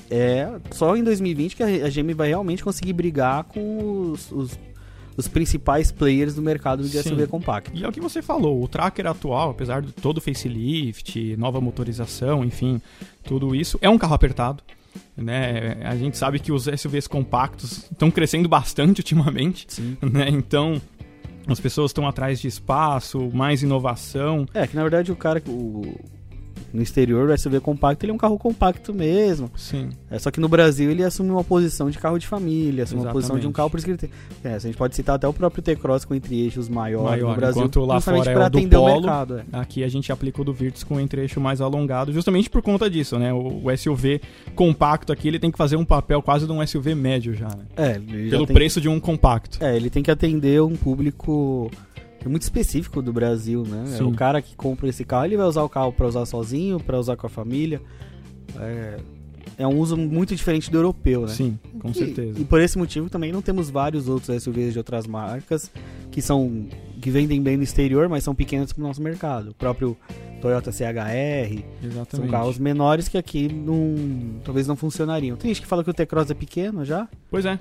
é 0.09 0.59
só 0.71 0.95
em 0.95 1.03
2020 1.03 1.55
que 1.55 1.63
a 1.63 1.89
GM 1.89 2.13
vai 2.15 2.29
realmente 2.29 2.63
conseguir 2.63 2.93
brigar 2.93 3.43
com 3.43 4.11
os, 4.11 4.31
os, 4.31 4.59
os 5.17 5.27
principais 5.27 5.91
players 5.91 6.35
do 6.35 6.41
mercado 6.41 6.83
de 6.83 7.01
Sim. 7.01 7.09
SUV 7.09 7.27
compacto. 7.27 7.71
E 7.73 7.83
é 7.83 7.87
o 7.87 7.91
que 7.91 7.99
você 7.99 8.21
falou, 8.21 8.63
o 8.63 8.67
tracker 8.67 9.07
atual, 9.07 9.51
apesar 9.51 9.81
de 9.81 9.91
todo 9.91 10.17
o 10.17 10.21
facelift, 10.21 11.35
nova 11.37 11.59
motorização, 11.59 12.43
enfim, 12.43 12.81
tudo 13.23 13.55
isso, 13.55 13.77
é 13.81 13.89
um 13.89 13.97
carro 13.97 14.15
apertado. 14.15 14.63
Né? 15.15 15.77
A 15.83 15.95
gente 15.95 16.17
sabe 16.17 16.39
que 16.39 16.51
os 16.51 16.63
SUVs 16.63 17.07
compactos 17.07 17.89
estão 17.91 18.11
crescendo 18.11 18.49
bastante 18.49 18.99
ultimamente, 18.99 19.65
Sim. 19.69 19.97
né? 20.01 20.27
Então 20.29 20.81
As 21.51 21.59
pessoas 21.59 21.91
estão 21.91 22.07
atrás 22.07 22.39
de 22.39 22.47
espaço, 22.47 23.29
mais 23.33 23.63
inovação. 23.63 24.45
É, 24.53 24.65
que 24.65 24.75
na 24.75 24.81
verdade 24.81 25.11
o 25.11 25.15
cara, 25.15 25.41
o, 25.47 25.81
no 26.73 26.81
exterior, 26.81 27.29
o 27.29 27.37
SUV 27.37 27.59
compacto 27.59 28.05
ele 28.05 28.11
é 28.11 28.15
um 28.15 28.17
carro 28.17 28.37
compacto 28.37 28.93
mesmo. 28.93 29.49
Sim. 29.55 29.89
É, 30.09 30.17
só 30.19 30.31
que 30.31 30.39
no 30.39 30.47
Brasil 30.47 30.89
ele 30.91 31.03
assume 31.03 31.29
uma 31.29 31.43
posição 31.43 31.89
de 31.89 31.97
carro 31.97 32.17
de 32.17 32.27
família, 32.27 32.83
assume 32.83 32.99
uma 32.99 33.05
Exatamente. 33.05 33.13
posição 33.13 33.39
de 33.39 33.47
um 33.47 33.51
carro, 33.51 33.69
por 33.69 33.77
isso 33.77 33.85
que 33.85 33.91
ele 33.91 33.97
tem. 33.97 34.09
É, 34.43 34.55
a 34.55 34.59
gente 34.59 34.77
pode 34.77 34.95
citar 34.95 35.15
até 35.15 35.27
o 35.27 35.33
próprio 35.33 35.61
T-Cross 35.63 36.05
com 36.05 36.15
entre-eixos 36.15 36.69
maior, 36.69 37.03
Maior, 37.03 37.29
no 37.31 37.35
Brasil, 37.35 37.61
enquanto 37.61 37.85
lá 37.85 37.99
fora 38.01 38.31
é 38.31 38.35
o 38.35 38.39
do 38.39 38.43
atender 38.45 38.77
o 38.77 38.79
Polo. 38.81 39.01
mercado. 39.01 39.39
É. 39.39 39.43
Aqui 39.53 39.83
a 39.83 39.87
gente 39.87 40.11
aplica 40.11 40.41
o 40.41 40.45
do 40.45 40.53
Virtus 40.53 40.83
com 40.83 40.95
um 40.95 40.99
entre-eixo 40.99 41.39
mais 41.41 41.61
alongado, 41.61 42.11
justamente 42.13 42.49
por 42.49 42.61
conta 42.61 42.89
disso, 42.89 43.17
né? 43.19 43.33
O, 43.33 43.61
o 43.67 43.77
SUV 43.77 44.21
compacto 44.55 45.11
aqui, 45.11 45.27
ele 45.27 45.39
tem 45.39 45.51
que 45.51 45.57
fazer 45.57 45.75
um 45.75 45.85
papel 45.85 46.21
quase 46.21 46.45
de 46.45 46.51
um 46.51 46.65
SUV 46.65 46.95
médio 46.95 47.33
já, 47.33 47.47
né? 47.47 47.65
É, 47.75 47.93
já 47.93 48.29
Pelo 48.31 48.45
tem- 48.47 48.53
preço 48.53 48.79
de 48.81 48.89
um 48.89 48.99
compacto. 48.99 49.57
É, 49.63 49.75
ele 49.75 49.89
tem 49.89 50.01
que 50.03 50.11
atender 50.11 50.61
um 50.61 50.75
público 50.75 51.69
muito 52.29 52.43
específico 52.43 53.01
do 53.01 53.11
Brasil, 53.11 53.63
né? 53.63 53.83
É 53.85 53.97
Sim. 53.97 54.03
o 54.03 54.11
cara 54.13 54.41
que 54.41 54.55
compra 54.55 54.87
esse 54.89 55.03
carro, 55.03 55.25
ele 55.25 55.37
vai 55.37 55.45
usar 55.45 55.63
o 55.63 55.69
carro 55.69 55.91
para 55.91 56.07
usar 56.07 56.25
sozinho, 56.25 56.79
para 56.79 56.99
usar 56.99 57.15
com 57.15 57.25
a 57.27 57.29
família. 57.29 57.81
É, 58.59 58.97
é 59.57 59.67
um 59.67 59.77
uso 59.79 59.95
muito 59.97 60.35
diferente 60.35 60.69
do 60.71 60.77
europeu, 60.77 61.21
né? 61.21 61.27
Sim, 61.29 61.57
com 61.79 61.89
E- 61.89 61.93
certeza. 61.93 62.39
E, 62.39 62.43
por 62.45 62.61
esse 62.61 62.77
motivo 62.77 63.09
também 63.09 63.31
não 63.31 63.41
temos 63.41 63.69
vários 63.69 64.07
outros 64.07 64.43
SUVs 64.43 64.73
de 64.73 64.77
outras 64.79 65.05
marcas 65.07 65.71
que 66.11 66.21
são 66.21 66.67
que 67.01 67.09
vendem 67.09 67.41
bem 67.41 67.57
no 67.57 67.63
exterior, 67.63 68.07
mas 68.07 68.23
são 68.23 68.35
pequenos 68.35 68.71
para 68.71 68.83
o 68.83 68.87
nosso 68.87 69.01
mercado. 69.01 69.49
O 69.49 69.53
próprio 69.55 69.97
Toyota 70.39 70.71
CHR, 70.71 71.63
são 71.81 71.89
Exatamente. 71.89 72.29
carros 72.31 72.59
menores 72.59 73.07
que 73.07 73.17
aqui 73.17 73.47
não, 73.51 73.95
talvez 74.43 74.67
não 74.67 74.75
funcionariam. 74.75 75.35
Tem 75.35 75.49
gente 75.49 75.61
que 75.61 75.67
fala 75.67 75.83
que 75.83 75.89
o 75.89 75.93
T-Cross 75.93 76.29
é 76.29 76.33
pequeno 76.35 76.85
já, 76.85 77.07
Pois 77.29 77.43
é. 77.45 77.57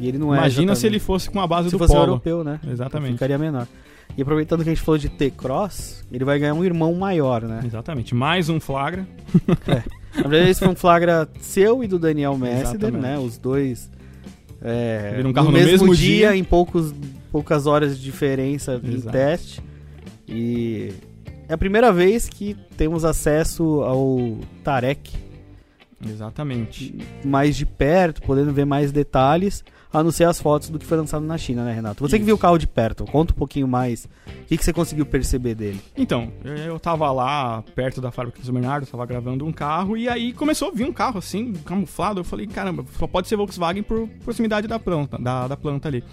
e 0.00 0.08
ele 0.08 0.18
não 0.18 0.34
é. 0.34 0.38
Imagina 0.38 0.74
se 0.74 0.86
ele 0.86 0.98
fosse 0.98 1.30
com 1.30 1.40
a 1.40 1.46
base 1.46 1.68
se 1.68 1.74
do 1.74 1.78
fosse 1.78 1.92
Polo. 1.92 2.04
europeu, 2.06 2.42
né? 2.42 2.58
Exatamente. 2.68 3.12
Ficaria 3.12 3.38
menor. 3.38 3.66
E 4.20 4.22
aproveitando 4.22 4.62
que 4.62 4.68
a 4.68 4.74
gente 4.74 4.84
falou 4.84 4.98
de 4.98 5.08
T-Cross, 5.08 6.04
ele 6.12 6.26
vai 6.26 6.38
ganhar 6.38 6.52
um 6.52 6.62
irmão 6.62 6.94
maior, 6.94 7.40
né? 7.40 7.62
Exatamente. 7.64 8.14
Mais 8.14 8.50
um 8.50 8.60
flagra. 8.60 9.08
Na 10.14 10.28
verdade, 10.28 10.50
esse 10.50 10.60
foi 10.60 10.68
um 10.68 10.76
flagra 10.76 11.26
seu 11.40 11.82
e 11.82 11.86
do 11.86 11.98
Daniel 11.98 12.34
Exatamente. 12.34 12.98
né? 12.98 13.18
Os 13.18 13.38
dois. 13.38 13.90
É, 14.60 15.14
Viram 15.16 15.30
um 15.30 15.32
carro 15.32 15.46
no 15.46 15.52
mesmo 15.54 15.96
dia. 15.96 16.36
em 16.36 16.44
poucos, 16.44 16.92
poucas 17.32 17.66
horas 17.66 17.96
de 17.96 18.04
diferença 18.04 18.78
em 18.84 18.92
Exato. 18.92 19.10
teste. 19.10 19.62
E 20.28 20.92
é 21.48 21.54
a 21.54 21.58
primeira 21.58 21.90
vez 21.90 22.28
que 22.28 22.54
temos 22.76 23.06
acesso 23.06 23.80
ao 23.80 24.36
Tarek 24.62 25.12
Exatamente. 26.06 26.94
mais 27.24 27.56
de 27.56 27.66
perto, 27.66 28.22
podendo 28.22 28.52
ver 28.52 28.64
mais 28.64 28.90
detalhes, 28.92 29.64
a 29.92 30.02
não 30.02 30.10
ser 30.12 30.24
as 30.24 30.40
fotos 30.40 30.70
do 30.70 30.78
que 30.78 30.86
foi 30.86 30.96
lançado 30.96 31.24
na 31.24 31.36
China, 31.36 31.64
né, 31.64 31.72
Renato? 31.74 32.00
Você 32.06 32.16
que 32.16 32.22
Isso. 32.22 32.26
viu 32.26 32.34
o 32.36 32.38
carro 32.38 32.56
de 32.58 32.66
perto, 32.66 33.04
conta 33.04 33.32
um 33.32 33.36
pouquinho 33.36 33.66
mais. 33.66 34.04
O 34.04 34.46
que, 34.46 34.56
que 34.56 34.64
você 34.64 34.72
conseguiu 34.72 35.04
perceber 35.04 35.54
dele? 35.54 35.80
Então, 35.96 36.32
eu- 36.44 36.56
eu 36.56 36.80
tava 36.80 37.10
lá 37.10 37.62
perto 37.74 38.00
da 38.00 38.10
fábrica 38.10 38.38
do 38.38 38.44
São 38.44 38.54
Bernardo, 38.54 38.86
tava 38.86 39.04
gravando 39.04 39.44
um 39.44 39.52
carro, 39.52 39.96
e 39.96 40.08
aí 40.08 40.32
começou 40.32 40.68
a 40.68 40.70
vir 40.72 40.84
um 40.86 40.92
carro 40.92 41.18
assim, 41.18 41.52
camuflado. 41.64 42.20
Eu 42.20 42.24
falei, 42.24 42.46
caramba, 42.46 42.84
só 42.98 43.06
pode 43.06 43.26
ser 43.28 43.36
Volkswagen 43.36 43.82
por 43.82 44.08
proximidade 44.24 44.68
da 44.68 44.78
planta, 44.78 45.18
da, 45.18 45.48
da 45.48 45.56
planta 45.56 45.88
ali. 45.88 46.04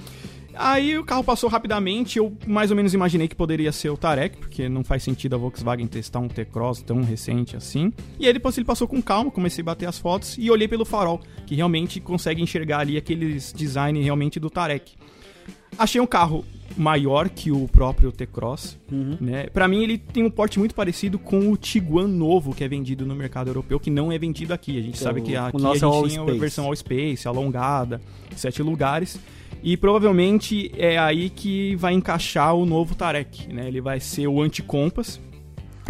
Aí 0.57 0.97
o 0.97 1.03
carro 1.03 1.23
passou 1.23 1.49
rapidamente, 1.49 2.17
eu 2.17 2.35
mais 2.45 2.71
ou 2.71 2.77
menos 2.77 2.93
imaginei 2.93 3.27
que 3.27 3.35
poderia 3.35 3.71
ser 3.71 3.89
o 3.89 3.97
Tarek, 3.97 4.37
porque 4.37 4.67
não 4.67 4.83
faz 4.83 5.03
sentido 5.03 5.35
a 5.35 5.37
Volkswagen 5.37 5.87
testar 5.87 6.19
um 6.19 6.27
T-Cross 6.27 6.81
tão 6.81 7.01
recente 7.01 7.55
assim. 7.55 7.93
E 8.19 8.25
aí 8.25 8.33
depois 8.33 8.57
ele 8.57 8.65
passou 8.65 8.87
com 8.87 9.01
calma, 9.01 9.31
comecei 9.31 9.61
a 9.61 9.65
bater 9.65 9.87
as 9.87 9.99
fotos 9.99 10.35
e 10.37 10.49
olhei 10.49 10.67
pelo 10.67 10.85
farol, 10.85 11.21
que 11.45 11.55
realmente 11.55 11.99
consegue 11.99 12.41
enxergar 12.41 12.79
ali 12.79 12.97
aqueles 12.97 13.53
design 13.53 14.01
realmente 14.01 14.39
do 14.39 14.49
Tarek. 14.49 14.93
Achei 15.77 16.01
um 16.01 16.07
carro 16.07 16.43
maior 16.75 17.29
que 17.29 17.51
o 17.51 17.67
próprio 17.67 18.11
T-Cross, 18.11 18.77
né? 19.19 19.47
Para 19.47 19.67
mim 19.67 19.83
ele 19.83 19.97
tem 19.97 20.23
um 20.23 20.29
porte 20.29 20.59
muito 20.59 20.75
parecido 20.75 21.17
com 21.17 21.51
o 21.51 21.57
Tiguan 21.57 22.07
novo 22.07 22.53
que 22.53 22.63
é 22.63 22.67
vendido 22.67 23.05
no 23.05 23.15
mercado 23.15 23.49
europeu, 23.49 23.79
que 23.79 23.89
não 23.89 24.11
é 24.11 24.17
vendido 24.17 24.53
aqui. 24.53 24.77
A 24.77 24.81
gente 24.81 24.95
é 24.95 24.97
sabe 24.97 25.21
que 25.21 25.35
aqui 25.35 25.65
a 25.65 25.69
é 25.69 25.73
gente 25.73 25.83
All 25.83 26.07
tem 26.07 26.17
a 26.17 26.39
versão 26.39 26.65
All 26.65 26.75
Space, 26.75 27.27
alongada, 27.27 28.01
sete 28.35 28.61
lugares. 28.61 29.19
E 29.63 29.75
provavelmente 29.75 30.71
é 30.77 30.97
aí 30.97 31.29
que 31.29 31.75
vai 31.77 31.93
encaixar 31.93 32.53
o 32.53 32.65
novo 32.65 32.95
Tarek, 32.95 33.51
né? 33.51 33.67
Ele 33.67 33.81
vai 33.81 33.99
ser 33.99 34.27
o 34.27 34.41
anti-compass, 34.41 35.19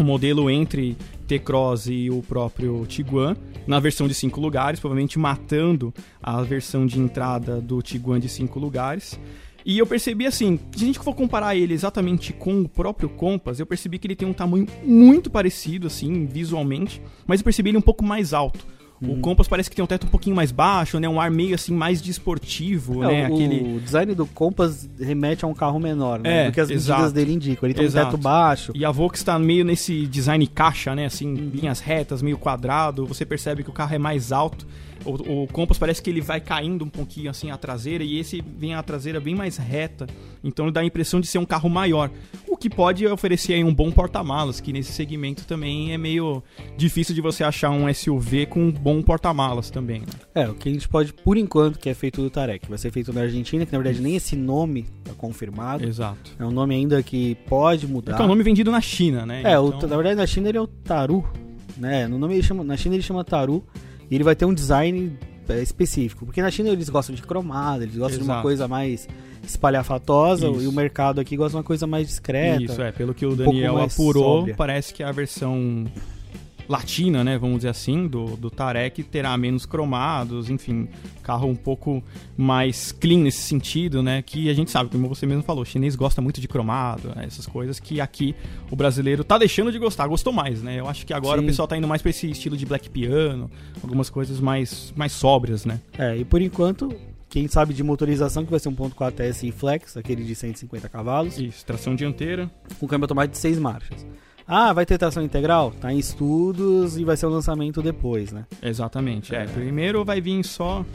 o 0.00 0.04
modelo 0.04 0.48
entre 0.48 0.96
T-Cross 1.26 1.88
e 1.88 2.08
o 2.10 2.22
próprio 2.22 2.86
Tiguan, 2.86 3.36
na 3.66 3.78
versão 3.78 4.08
de 4.08 4.14
cinco 4.14 4.40
lugares, 4.40 4.80
provavelmente 4.80 5.18
matando 5.18 5.92
a 6.22 6.40
versão 6.42 6.86
de 6.86 6.98
entrada 6.98 7.60
do 7.60 7.82
Tiguan 7.82 8.18
de 8.18 8.28
cinco 8.28 8.58
lugares. 8.58 9.20
E 9.68 9.78
eu 9.78 9.86
percebi 9.86 10.24
assim, 10.24 10.58
se 10.74 10.82
a 10.82 10.86
gente 10.86 10.98
for 10.98 11.14
comparar 11.14 11.54
ele 11.54 11.74
exatamente 11.74 12.32
com 12.32 12.62
o 12.62 12.66
próprio 12.66 13.06
Compass, 13.06 13.60
eu 13.60 13.66
percebi 13.66 13.98
que 13.98 14.06
ele 14.06 14.16
tem 14.16 14.26
um 14.26 14.32
tamanho 14.32 14.66
muito 14.82 15.28
parecido, 15.28 15.88
assim, 15.88 16.24
visualmente, 16.24 17.02
mas 17.26 17.40
eu 17.40 17.44
percebi 17.44 17.68
ele 17.68 17.76
um 17.76 17.82
pouco 17.82 18.02
mais 18.02 18.32
alto. 18.32 18.66
O 19.00 19.18
Compass 19.20 19.46
parece 19.46 19.70
que 19.70 19.76
tem 19.76 19.84
um 19.84 19.86
teto 19.86 20.06
um 20.06 20.10
pouquinho 20.10 20.34
mais 20.34 20.50
baixo, 20.50 20.98
né? 20.98 21.08
Um 21.08 21.20
ar 21.20 21.30
meio 21.30 21.54
assim 21.54 21.72
mais 21.72 22.02
desportivo, 22.02 23.00
né? 23.00 23.22
É, 23.22 23.28
o, 23.28 23.34
Aquele 23.34 23.76
o 23.76 23.80
design 23.80 24.14
do 24.14 24.26
Compass 24.26 24.88
remete 24.98 25.44
a 25.44 25.48
um 25.48 25.54
carro 25.54 25.78
menor, 25.78 26.18
né? 26.18 26.46
É, 26.46 26.46
do 26.46 26.52
que 26.52 26.60
as 26.60 26.68
medidas 26.68 26.86
exato. 26.88 27.12
dele 27.12 27.32
indicam. 27.32 27.66
Ele 27.68 27.74
tem 27.74 27.84
Exato. 27.84 28.08
um 28.08 28.10
teto 28.10 28.22
baixo. 28.22 28.72
E 28.74 28.84
a 28.84 28.90
Vox 28.90 29.22
tá 29.22 29.38
meio 29.38 29.64
nesse 29.64 30.06
design 30.06 30.44
caixa, 30.46 30.94
né? 30.94 31.06
Assim, 31.06 31.34
linhas 31.34 31.80
retas, 31.80 32.22
meio 32.22 32.38
quadrado. 32.38 33.06
Você 33.06 33.24
percebe 33.24 33.62
que 33.62 33.70
o 33.70 33.72
carro 33.72 33.94
é 33.94 33.98
mais 33.98 34.32
alto. 34.32 34.66
O, 35.04 35.42
o 35.42 35.46
Compass 35.46 35.78
parece 35.78 36.02
que 36.02 36.10
ele 36.10 36.20
vai 36.20 36.40
caindo 36.40 36.84
um 36.84 36.88
pouquinho 36.88 37.30
assim 37.30 37.50
a 37.50 37.56
traseira 37.56 38.02
e 38.02 38.18
esse 38.18 38.42
vem 38.58 38.74
a 38.74 38.82
traseira 38.82 39.20
bem 39.20 39.34
mais 39.34 39.56
reta. 39.56 40.06
Então 40.42 40.70
dá 40.72 40.80
a 40.80 40.84
impressão 40.84 41.20
de 41.20 41.26
ser 41.26 41.38
um 41.38 41.46
carro 41.46 41.70
maior. 41.70 42.10
O 42.58 42.60
que 42.60 42.68
pode 42.68 43.06
oferecer 43.06 43.52
aí 43.54 43.62
um 43.62 43.72
bom 43.72 43.88
porta-malas, 43.92 44.58
que 44.60 44.72
nesse 44.72 44.90
segmento 44.90 45.44
também 45.46 45.92
é 45.92 45.96
meio 45.96 46.42
difícil 46.76 47.14
de 47.14 47.20
você 47.20 47.44
achar 47.44 47.70
um 47.70 47.86
SUV 47.94 48.46
com 48.46 48.58
um 48.64 48.72
bom 48.72 49.00
porta-malas 49.00 49.70
também. 49.70 50.00
Né? 50.00 50.06
É, 50.34 50.48
o 50.48 50.54
que 50.54 50.68
a 50.68 50.72
gente 50.72 50.88
pode, 50.88 51.12
por 51.12 51.36
enquanto, 51.36 51.78
que 51.78 51.88
é 51.88 51.94
feito 51.94 52.20
do 52.20 52.28
Tarek. 52.28 52.68
Vai 52.68 52.76
ser 52.76 52.90
feito 52.90 53.12
na 53.12 53.20
Argentina, 53.20 53.64
que 53.64 53.70
na 53.70 53.78
verdade 53.78 54.02
nem 54.02 54.16
esse 54.16 54.34
nome 54.34 54.86
tá 55.04 55.12
confirmado. 55.16 55.84
Exato. 55.86 56.32
É 56.36 56.44
um 56.44 56.50
nome 56.50 56.74
ainda 56.74 57.00
que 57.00 57.36
pode 57.48 57.86
mudar. 57.86 58.16
É 58.18 58.20
é 58.22 58.24
um 58.24 58.26
nome 58.26 58.42
vendido 58.42 58.72
na 58.72 58.80
China, 58.80 59.24
né? 59.24 59.42
É, 59.44 59.56
o- 59.56 59.68
Então- 59.68 59.88
na 59.88 59.94
verdade 59.94 60.16
na 60.16 60.26
China 60.26 60.48
ele 60.48 60.58
é 60.58 60.60
o 60.60 60.66
Taru, 60.66 61.24
né? 61.76 62.08
No 62.08 62.18
nome 62.18 62.34
ele 62.34 62.42
chama, 62.42 62.64
na 62.64 62.76
China 62.76 62.96
ele 62.96 63.04
chama 63.04 63.22
Taru 63.22 63.64
e 64.10 64.16
ele 64.16 64.24
vai 64.24 64.34
ter 64.34 64.46
um 64.46 64.52
design 64.52 65.16
específico, 65.56 66.24
porque 66.26 66.42
na 66.42 66.50
China 66.50 66.70
eles 66.70 66.88
gostam 66.88 67.14
de 67.14 67.22
cromado, 67.22 67.82
eles 67.82 67.96
gostam 67.96 68.18
de 68.18 68.24
uma 68.24 68.34
Exato. 68.34 68.42
coisa 68.42 68.68
mais 68.68 69.08
espalhafatosa 69.42 70.48
Isso. 70.48 70.62
e 70.62 70.66
o 70.66 70.72
mercado 70.72 71.20
aqui 71.20 71.36
gosta 71.36 71.50
de 71.50 71.56
uma 71.56 71.62
coisa 71.62 71.86
mais 71.86 72.06
discreta. 72.06 72.62
Isso, 72.62 72.82
é. 72.82 72.92
Pelo 72.92 73.14
que 73.14 73.24
o 73.24 73.32
um 73.32 73.36
Daniel 73.36 73.78
apurou, 73.78 74.38
sóbria. 74.38 74.54
parece 74.56 74.92
que 74.92 75.02
a 75.02 75.12
versão 75.12 75.86
latina, 76.68 77.24
né, 77.24 77.38
vamos 77.38 77.58
dizer 77.58 77.70
assim, 77.70 78.06
do, 78.06 78.36
do 78.36 78.50
Tarek 78.50 79.02
terá 79.02 79.36
menos 79.36 79.64
cromados, 79.64 80.50
enfim, 80.50 80.88
carro 81.22 81.48
um 81.48 81.56
pouco 81.56 82.02
mais 82.36 82.92
clean 82.92 83.20
nesse 83.20 83.42
sentido, 83.42 84.02
né, 84.02 84.22
que 84.22 84.50
a 84.50 84.54
gente 84.54 84.70
sabe, 84.70 84.90
como 84.90 85.08
você 85.08 85.24
mesmo 85.24 85.42
falou, 85.42 85.62
o 85.62 85.66
chinês 85.66 85.96
gosta 85.96 86.20
muito 86.20 86.40
de 86.40 86.46
cromado, 86.46 87.08
né, 87.16 87.24
essas 87.26 87.46
coisas 87.46 87.80
que 87.80 88.00
aqui 88.00 88.34
o 88.70 88.76
brasileiro 88.76 89.24
tá 89.24 89.38
deixando 89.38 89.72
de 89.72 89.78
gostar, 89.78 90.06
gostou 90.06 90.32
mais, 90.32 90.62
né, 90.62 90.78
eu 90.78 90.86
acho 90.86 91.06
que 91.06 91.14
agora 91.14 91.38
Sim. 91.38 91.44
o 91.44 91.48
pessoal 91.48 91.66
tá 91.66 91.76
indo 91.76 91.88
mais 91.88 92.02
pra 92.02 92.10
esse 92.10 92.30
estilo 92.30 92.56
de 92.56 92.66
black 92.66 92.90
piano, 92.90 93.50
algumas 93.82 94.10
coisas 94.10 94.38
mais, 94.38 94.92
mais 94.94 95.12
sóbrias, 95.12 95.64
né. 95.64 95.80
É, 95.96 96.16
e 96.18 96.24
por 96.24 96.42
enquanto, 96.42 96.94
quem 97.30 97.48
sabe 97.48 97.72
de 97.72 97.82
motorização 97.82 98.44
que 98.44 98.50
vai 98.50 98.60
ser 98.60 98.68
um 98.68 98.74
1.4 98.74 99.12
TSI 99.12 99.52
Flex, 99.52 99.96
aquele 99.96 100.24
de 100.24 100.34
150 100.34 100.88
cavalos, 100.88 101.38
Isso, 101.38 101.64
tração 101.64 101.94
dianteira, 101.94 102.50
com 102.78 102.86
câmbio 102.86 103.04
automático 103.04 103.32
de 103.32 103.38
6 103.38 103.58
marchas. 103.58 104.06
Ah, 104.50 104.72
vai 104.72 104.86
ter 104.86 104.96
tração 104.96 105.22
integral? 105.22 105.72
Tá 105.78 105.92
em 105.92 105.98
estudos 105.98 106.96
e 106.96 107.04
vai 107.04 107.18
ser 107.18 107.26
o 107.26 107.28
lançamento 107.28 107.82
depois, 107.82 108.32
né? 108.32 108.46
Exatamente. 108.62 109.34
É. 109.34 109.42
É. 109.42 109.46
Primeiro 109.46 110.06
vai 110.06 110.22
vir 110.22 110.42
só 110.42 110.86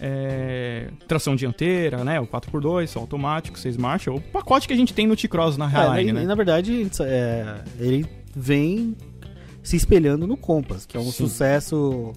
é, 0.00 0.88
tração 1.06 1.36
dianteira, 1.36 2.02
né? 2.04 2.18
O 2.18 2.26
4x2, 2.26 2.86
só 2.86 3.00
automático, 3.00 3.58
6 3.58 3.76
marchas. 3.76 4.14
O 4.16 4.20
pacote 4.20 4.66
que 4.66 4.72
a 4.72 4.76
gente 4.76 4.94
tem 4.94 5.06
no 5.06 5.14
T-Cross 5.14 5.58
na 5.58 5.66
É, 5.66 5.68
Highline, 5.68 6.08
e, 6.10 6.12
né? 6.14 6.24
na 6.24 6.34
verdade, 6.34 6.88
é, 7.02 7.60
ele 7.78 8.06
vem 8.34 8.96
se 9.62 9.76
espelhando 9.76 10.26
no 10.26 10.36
Compass, 10.36 10.86
que 10.86 10.96
é 10.96 11.00
um 11.00 11.04
Sim. 11.04 11.12
sucesso. 11.12 12.12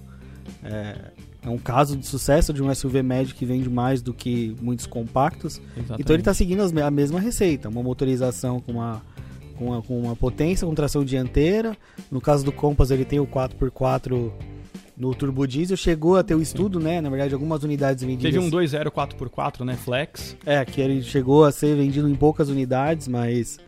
É, 0.64 0.96
é 1.44 1.48
um 1.48 1.58
caso 1.58 1.96
de 1.96 2.04
sucesso 2.06 2.52
de 2.52 2.60
um 2.60 2.74
SUV 2.74 3.02
médio 3.02 3.34
que 3.34 3.44
vende 3.44 3.70
mais 3.70 4.02
do 4.02 4.12
que 4.12 4.56
muitos 4.60 4.86
compactos. 4.86 5.60
Exatamente. 5.76 6.00
Então 6.02 6.14
ele 6.16 6.22
está 6.22 6.34
seguindo 6.34 6.60
as 6.62 6.76
a 6.76 6.90
mesma 6.90 7.20
receita, 7.20 7.68
uma 7.68 7.82
motorização 7.84 8.58
com 8.58 8.72
uma, 8.72 9.00
com 9.56 9.66
uma, 9.66 9.82
com 9.82 9.98
uma 9.98 10.16
potência, 10.16 10.66
com 10.66 10.74
tração 10.74 11.04
dianteira. 11.04 11.76
No 12.10 12.20
caso 12.20 12.44
do 12.44 12.52
Compass 12.52 12.90
ele 12.90 13.04
tem 13.04 13.18
o 13.18 13.26
4x4 13.26 14.32
no 14.96 15.14
turbo 15.14 15.46
diesel. 15.46 15.76
Chegou 15.76 16.16
a 16.16 16.22
ter 16.22 16.34
o 16.34 16.42
estudo, 16.42 16.80
né? 16.80 17.00
Na 17.00 17.10
verdade, 17.10 17.34
algumas 17.34 17.62
unidades 17.62 18.02
vendidas. 18.02 18.32
Teve 18.32 18.44
um 18.44 18.50
2.0 18.50 18.90
4x4, 18.90 19.64
né? 19.64 19.74
Flex. 19.74 20.36
É, 20.46 20.64
que 20.64 20.80
ele 20.80 21.02
chegou 21.02 21.44
a 21.44 21.52
ser 21.52 21.76
vendido 21.76 22.08
em 22.08 22.14
poucas 22.14 22.48
unidades, 22.48 23.08
mas 23.08 23.58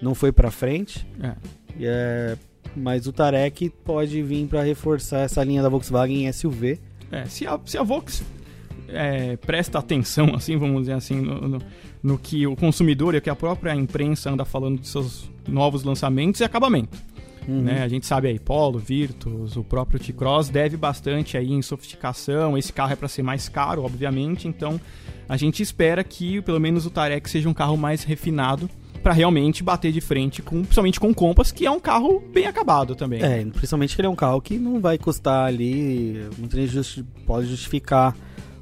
não 0.00 0.14
foi 0.14 0.32
pra 0.32 0.50
frente. 0.50 1.06
É. 1.20 1.34
É, 1.80 2.36
mas 2.74 3.06
o 3.06 3.12
Tarek 3.12 3.70
pode 3.84 4.22
vir 4.22 4.46
pra 4.46 4.62
reforçar 4.62 5.20
essa 5.20 5.42
linha 5.44 5.62
da 5.62 5.68
Volkswagen 5.68 6.30
SUV. 6.32 6.80
É, 7.10 7.24
se 7.26 7.46
a, 7.46 7.58
se 7.64 7.78
a 7.78 7.84
é, 8.88 9.36
presta 9.36 9.78
atenção, 9.78 10.34
assim, 10.34 10.56
vamos 10.56 10.82
dizer 10.82 10.94
assim, 10.94 11.20
no, 11.20 11.40
no, 11.40 11.58
no 12.02 12.18
que 12.18 12.46
o 12.46 12.56
consumidor 12.56 13.14
e 13.14 13.18
o 13.18 13.22
que 13.22 13.30
a 13.30 13.36
própria 13.36 13.74
imprensa 13.74 14.30
anda 14.30 14.44
falando 14.44 14.78
dos 14.80 14.90
seus 14.90 15.30
novos 15.48 15.82
lançamentos 15.82 16.40
e 16.40 16.44
acabamento. 16.44 16.96
Uhum. 17.48 17.62
Né? 17.62 17.82
A 17.82 17.88
gente 17.88 18.06
sabe 18.06 18.28
aí, 18.28 18.38
Polo, 18.38 18.78
Virtus, 18.78 19.56
o 19.56 19.64
próprio 19.64 19.98
T-Cross 19.98 20.50
deve 20.50 20.76
bastante 20.76 21.36
aí 21.36 21.50
em 21.50 21.62
sofisticação. 21.62 22.58
Esse 22.58 22.72
carro 22.72 22.92
é 22.92 22.96
para 22.96 23.08
ser 23.08 23.22
mais 23.22 23.48
caro, 23.48 23.84
obviamente, 23.84 24.46
então 24.46 24.78
a 25.26 25.36
gente 25.36 25.62
espera 25.62 26.04
que 26.04 26.42
pelo 26.42 26.60
menos 26.60 26.84
o 26.84 26.90
Tarek 26.90 27.28
seja 27.28 27.48
um 27.48 27.54
carro 27.54 27.76
mais 27.76 28.04
refinado 28.04 28.68
para 29.02 29.12
realmente 29.12 29.62
bater 29.62 29.92
de 29.92 30.00
frente 30.00 30.42
com, 30.42 30.60
principalmente 30.60 31.00
com 31.00 31.08
o 31.08 31.14
Compass, 31.14 31.50
que 31.50 31.64
é 31.64 31.70
um 31.70 31.80
carro 31.80 32.22
bem 32.32 32.46
acabado 32.46 32.94
também. 32.94 33.22
É, 33.22 33.44
principalmente 33.44 33.94
que 33.94 34.00
ele 34.00 34.08
é 34.08 34.10
um 34.10 34.16
carro 34.16 34.40
que 34.42 34.58
não 34.58 34.80
vai 34.80 34.98
custar 34.98 35.46
ali, 35.46 36.28
muita 36.36 36.66
gente 36.66 37.02
pode 37.24 37.46
justificar 37.46 38.14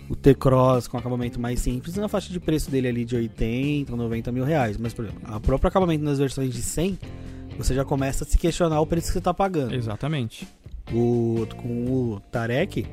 o 0.08 0.14
T-Cross 0.14 0.88
com 0.88 0.96
acabamento 0.96 1.40
mais 1.40 1.60
simples 1.60 1.96
na 1.96 2.08
faixa 2.08 2.32
de 2.32 2.38
preço 2.38 2.70
dele 2.70 2.88
ali 2.88 3.04
de 3.04 3.16
80 3.16 3.92
ou 3.92 3.98
90 3.98 4.32
mil 4.32 4.44
reais. 4.44 4.76
Mas, 4.76 4.94
por 4.94 5.04
exemplo, 5.04 5.36
o 5.36 5.40
próprio 5.40 5.68
acabamento 5.68 6.04
nas 6.04 6.18
versões 6.18 6.52
de 6.52 6.62
100, 6.62 6.98
você 7.58 7.74
já 7.74 7.84
começa 7.84 8.24
a 8.24 8.26
se 8.26 8.38
questionar 8.38 8.80
o 8.80 8.86
preço 8.86 9.08
que 9.08 9.12
você 9.14 9.18
está 9.18 9.34
pagando. 9.34 9.74
Exatamente. 9.74 10.46
O, 10.92 11.46
com 11.56 11.84
o 11.86 12.20
Tarek, 12.30 12.86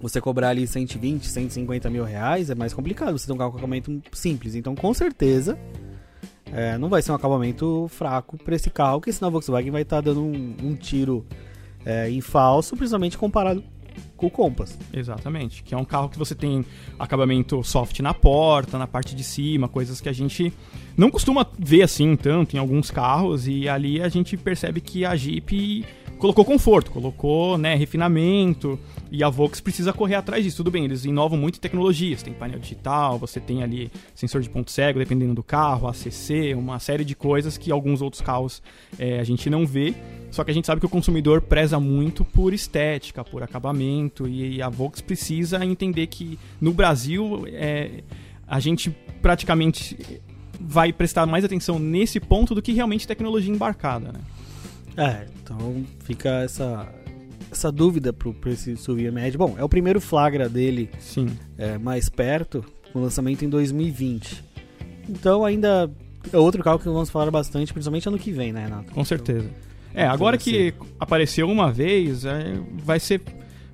você 0.00 0.20
cobrar 0.20 0.50
ali 0.50 0.66
120, 0.66 1.26
150 1.26 1.88
mil 1.88 2.04
reais 2.04 2.50
é 2.50 2.54
mais 2.54 2.74
complicado. 2.74 3.16
Você 3.18 3.26
tem 3.26 3.34
um 3.34 3.38
carro 3.38 3.52
com 3.52 3.58
acabamento 3.58 4.02
simples. 4.12 4.54
Então, 4.54 4.74
com 4.74 4.92
certeza, 4.92 5.58
é, 6.52 6.76
não 6.76 6.88
vai 6.88 7.00
ser 7.00 7.12
um 7.12 7.14
acabamento 7.14 7.86
fraco 7.88 8.36
para 8.36 8.54
esse 8.54 8.68
carro, 8.68 9.00
porque 9.00 9.12
senão 9.12 9.28
a 9.28 9.30
Volkswagen 9.30 9.70
vai 9.70 9.82
estar 9.82 9.96
tá 9.96 10.02
dando 10.02 10.22
um, 10.22 10.56
um 10.62 10.74
tiro 10.74 11.24
é, 11.84 12.10
em 12.10 12.20
falso, 12.20 12.76
principalmente 12.76 13.16
comparado 13.16 13.64
com 14.16 14.26
o 14.26 14.30
Compass. 14.30 14.78
Exatamente, 14.92 15.62
que 15.62 15.74
é 15.74 15.76
um 15.76 15.84
carro 15.84 16.08
que 16.08 16.18
você 16.18 16.34
tem 16.34 16.64
acabamento 16.98 17.62
soft 17.64 18.00
na 18.00 18.14
porta, 18.14 18.78
na 18.78 18.86
parte 18.86 19.14
de 19.14 19.24
cima, 19.24 19.68
coisas 19.68 20.00
que 20.00 20.08
a 20.08 20.12
gente 20.12 20.52
não 20.96 21.10
costuma 21.10 21.46
ver 21.58 21.82
assim 21.82 22.16
tanto 22.16 22.56
em 22.56 22.58
alguns 22.58 22.90
carros 22.90 23.46
e 23.46 23.68
ali 23.68 24.02
a 24.02 24.08
gente 24.08 24.36
percebe 24.36 24.80
que 24.80 25.04
a 25.04 25.16
Jeep 25.16 25.84
colocou 26.20 26.44
conforto, 26.44 26.90
colocou 26.90 27.56
né, 27.56 27.74
refinamento 27.74 28.78
e 29.10 29.24
a 29.24 29.30
Vox 29.30 29.60
precisa 29.60 29.92
correr 29.92 30.14
atrás 30.14 30.44
disso. 30.44 30.58
Tudo 30.58 30.70
bem, 30.70 30.84
eles 30.84 31.04
inovam 31.04 31.38
muito 31.38 31.56
em 31.56 31.60
tecnologias, 31.60 32.22
tem 32.22 32.34
painel 32.34 32.60
digital, 32.60 33.18
você 33.18 33.40
tem 33.40 33.62
ali 33.62 33.90
sensor 34.14 34.42
de 34.42 34.50
ponto 34.50 34.70
cego, 34.70 34.98
dependendo 34.98 35.34
do 35.34 35.42
carro, 35.42 35.88
ACC, 35.88 36.54
uma 36.54 36.78
série 36.78 37.04
de 37.04 37.16
coisas 37.16 37.56
que 37.56 37.72
alguns 37.72 38.02
outros 38.02 38.20
carros 38.20 38.62
é, 38.98 39.18
a 39.18 39.24
gente 39.24 39.48
não 39.48 39.66
vê. 39.66 39.94
Só 40.30 40.44
que 40.44 40.50
a 40.50 40.54
gente 40.54 40.66
sabe 40.66 40.80
que 40.80 40.86
o 40.86 40.88
consumidor 40.88 41.42
preza 41.42 41.80
muito 41.80 42.24
por 42.24 42.54
estética, 42.54 43.24
por 43.24 43.42
acabamento, 43.42 44.28
e 44.28 44.62
a 44.62 44.68
Vox 44.68 45.00
precisa 45.00 45.64
entender 45.64 46.06
que 46.06 46.38
no 46.60 46.72
Brasil 46.72 47.44
é, 47.48 48.02
a 48.46 48.60
gente 48.60 48.90
praticamente 49.20 50.20
vai 50.60 50.92
prestar 50.92 51.26
mais 51.26 51.44
atenção 51.44 51.78
nesse 51.78 52.20
ponto 52.20 52.54
do 52.54 52.62
que 52.62 52.72
realmente 52.72 53.06
tecnologia 53.06 53.52
embarcada, 53.52 54.12
né? 54.12 54.20
É, 54.96 55.26
então 55.42 55.84
fica 56.00 56.42
essa, 56.42 56.92
essa 57.50 57.72
dúvida 57.72 58.12
pro, 58.12 58.34
pro 58.34 58.50
esse 58.50 58.76
SUV 58.76 59.10
médio. 59.10 59.38
Bom, 59.38 59.54
é 59.58 59.64
o 59.64 59.68
primeiro 59.68 60.00
flagra 60.00 60.48
dele 60.48 60.90
Sim. 60.98 61.28
É, 61.56 61.78
mais 61.78 62.08
perto, 62.08 62.64
com 62.92 63.00
lançamento 63.00 63.44
em 63.44 63.48
2020. 63.48 64.44
Então 65.08 65.44
ainda 65.44 65.90
é 66.32 66.36
outro 66.36 66.62
carro 66.62 66.78
que 66.78 66.84
vamos 66.84 67.08
falar 67.08 67.30
bastante, 67.30 67.72
principalmente 67.72 68.08
ano 68.08 68.18
que 68.18 68.30
vem, 68.30 68.52
né, 68.52 68.64
Renato? 68.64 68.92
Com 68.92 69.04
certeza. 69.04 69.48
É, 69.94 70.06
agora 70.06 70.38
que 70.38 70.72
apareceu 70.98 71.48
uma 71.48 71.70
vez, 71.70 72.24
é, 72.24 72.54
vai 72.84 73.00
ser 73.00 73.20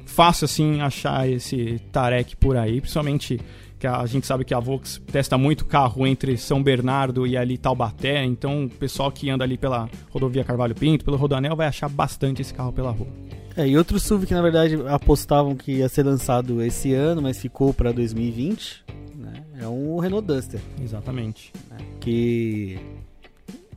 fácil 0.05 0.47
assim 0.47 0.81
achar 0.81 1.29
esse 1.29 1.81
Tarek 1.93 2.37
por 2.37 2.57
aí, 2.57 2.81
principalmente 2.81 3.41
que 3.79 3.87
a 3.87 4.07
gente 4.07 4.27
sabe 4.27 4.45
que 4.45 4.55
a 4.55 4.61
Vox 4.61 5.01
testa 5.13 5.37
muito 5.37 5.67
carro 5.67 6.07
entre 6.07 6.37
São 6.39 6.63
Bernardo 6.63 7.27
e 7.27 7.37
ali 7.37 7.59
Taubaté, 7.59 8.25
então 8.25 8.65
o 8.65 8.71
pessoal 8.71 9.13
que 9.13 9.29
anda 9.29 9.45
ali 9.45 9.59
pela 9.59 9.89
rodovia 10.11 10.45
Carvalho 10.45 10.75
Pinto, 10.75 11.05
pelo 11.05 11.19
Rodanel, 11.19 11.55
vai 11.55 11.67
achar 11.67 11.89
bastante 11.89 12.41
esse 12.41 12.55
carro 12.55 12.73
pela 12.73 12.91
rua. 12.91 13.09
É, 13.55 13.67
e 13.67 13.77
outro 13.77 13.99
SUV 13.99 14.27
que 14.27 14.35
na 14.35 14.43
verdade 14.43 14.77
apostavam 14.89 15.55
que 15.55 15.73
ia 15.73 15.89
ser 15.89 16.05
lançado 16.05 16.63
esse 16.63 16.93
ano, 16.93 17.23
mas 17.23 17.39
ficou 17.39 17.73
para 17.73 17.93
2020, 17.93 18.85
né, 19.15 19.45
é 19.61 19.69
um 19.69 19.99
Renault 19.99 20.27
Duster. 20.27 20.61
Exatamente. 20.83 21.53
Que 22.01 22.79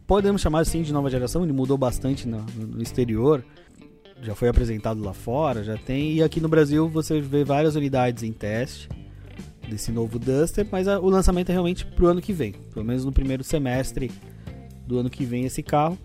podemos 0.10 0.42
chamar 0.42 0.62
assim 0.62 0.82
de 0.82 0.92
nova 0.92 1.08
geração, 1.08 1.44
ele 1.44 1.54
mudou 1.54 1.78
bastante 1.78 2.28
no, 2.28 2.44
no 2.58 2.82
exterior, 2.82 3.46
já 4.24 4.34
foi 4.34 4.50
apresentado 4.50 5.04
lá 5.04 5.14
fora, 5.14 5.64
já 5.64 5.78
tem, 5.78 6.14
e 6.14 6.24
aqui 6.24 6.42
no 6.42 6.50
Brasil 6.50 6.90
você 6.90 7.22
vê 7.22 7.44
várias 7.44 7.76
unidades 7.76 8.24
em 8.24 8.34
teste 8.34 8.90
desse 9.70 9.92
novo 9.92 10.18
Duster, 10.18 10.68
mas 10.72 10.88
a, 10.88 11.00
o 11.00 11.12
lançamento 11.12 11.52
é 11.52 11.54
realmente 11.54 11.86
pro 11.86 12.08
ano 12.08 12.22
que 12.22 12.34
vem, 12.34 12.54
pelo 12.74 12.84
menos 12.84 13.06
no 13.06 13.12
primeiro 13.12 13.44
semestre 13.44 14.10
do 14.88 14.98
ano 14.98 15.12
que 15.12 15.24
vem 15.24 15.46
esse 15.46 15.62
carro. 15.62 15.96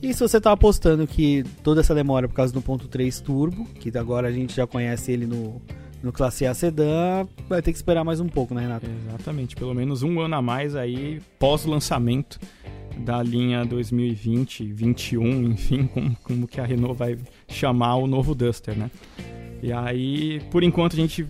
E 0.00 0.14
se 0.14 0.20
você 0.20 0.36
está 0.36 0.52
apostando 0.52 1.04
que 1.04 1.42
toda 1.64 1.80
essa 1.80 1.92
demora 1.92 2.28
por 2.28 2.34
causa 2.36 2.52
do 2.52 2.62
1.3 2.62 3.20
turbo, 3.20 3.64
que 3.64 3.98
agora 3.98 4.28
a 4.28 4.32
gente 4.32 4.54
já 4.54 4.68
conhece 4.68 5.10
ele 5.10 5.26
no, 5.26 5.60
no 6.00 6.12
Classe 6.12 6.46
A 6.46 6.54
Sedan, 6.54 7.26
vai 7.48 7.60
ter 7.60 7.72
que 7.72 7.78
esperar 7.78 8.04
mais 8.04 8.20
um 8.20 8.28
pouco, 8.28 8.54
né, 8.54 8.60
Renato? 8.60 8.86
Exatamente, 9.08 9.56
pelo 9.56 9.74
menos 9.74 10.04
um 10.04 10.20
ano 10.20 10.36
a 10.36 10.42
mais 10.42 10.76
aí 10.76 11.20
pós-lançamento 11.40 12.38
da 12.98 13.22
linha 13.22 13.64
2020, 13.64 14.64
21, 14.72 15.52
enfim, 15.52 15.86
como, 15.94 16.16
como 16.22 16.48
que 16.48 16.60
a 16.60 16.64
Renault 16.64 16.98
vai 16.98 17.18
chamar 17.48 17.96
o 17.96 18.06
novo 18.06 18.34
Duster, 18.34 18.76
né? 18.76 18.90
E 19.62 19.72
aí, 19.72 20.40
por 20.50 20.62
enquanto, 20.62 20.92
a 20.92 20.96
gente 20.96 21.26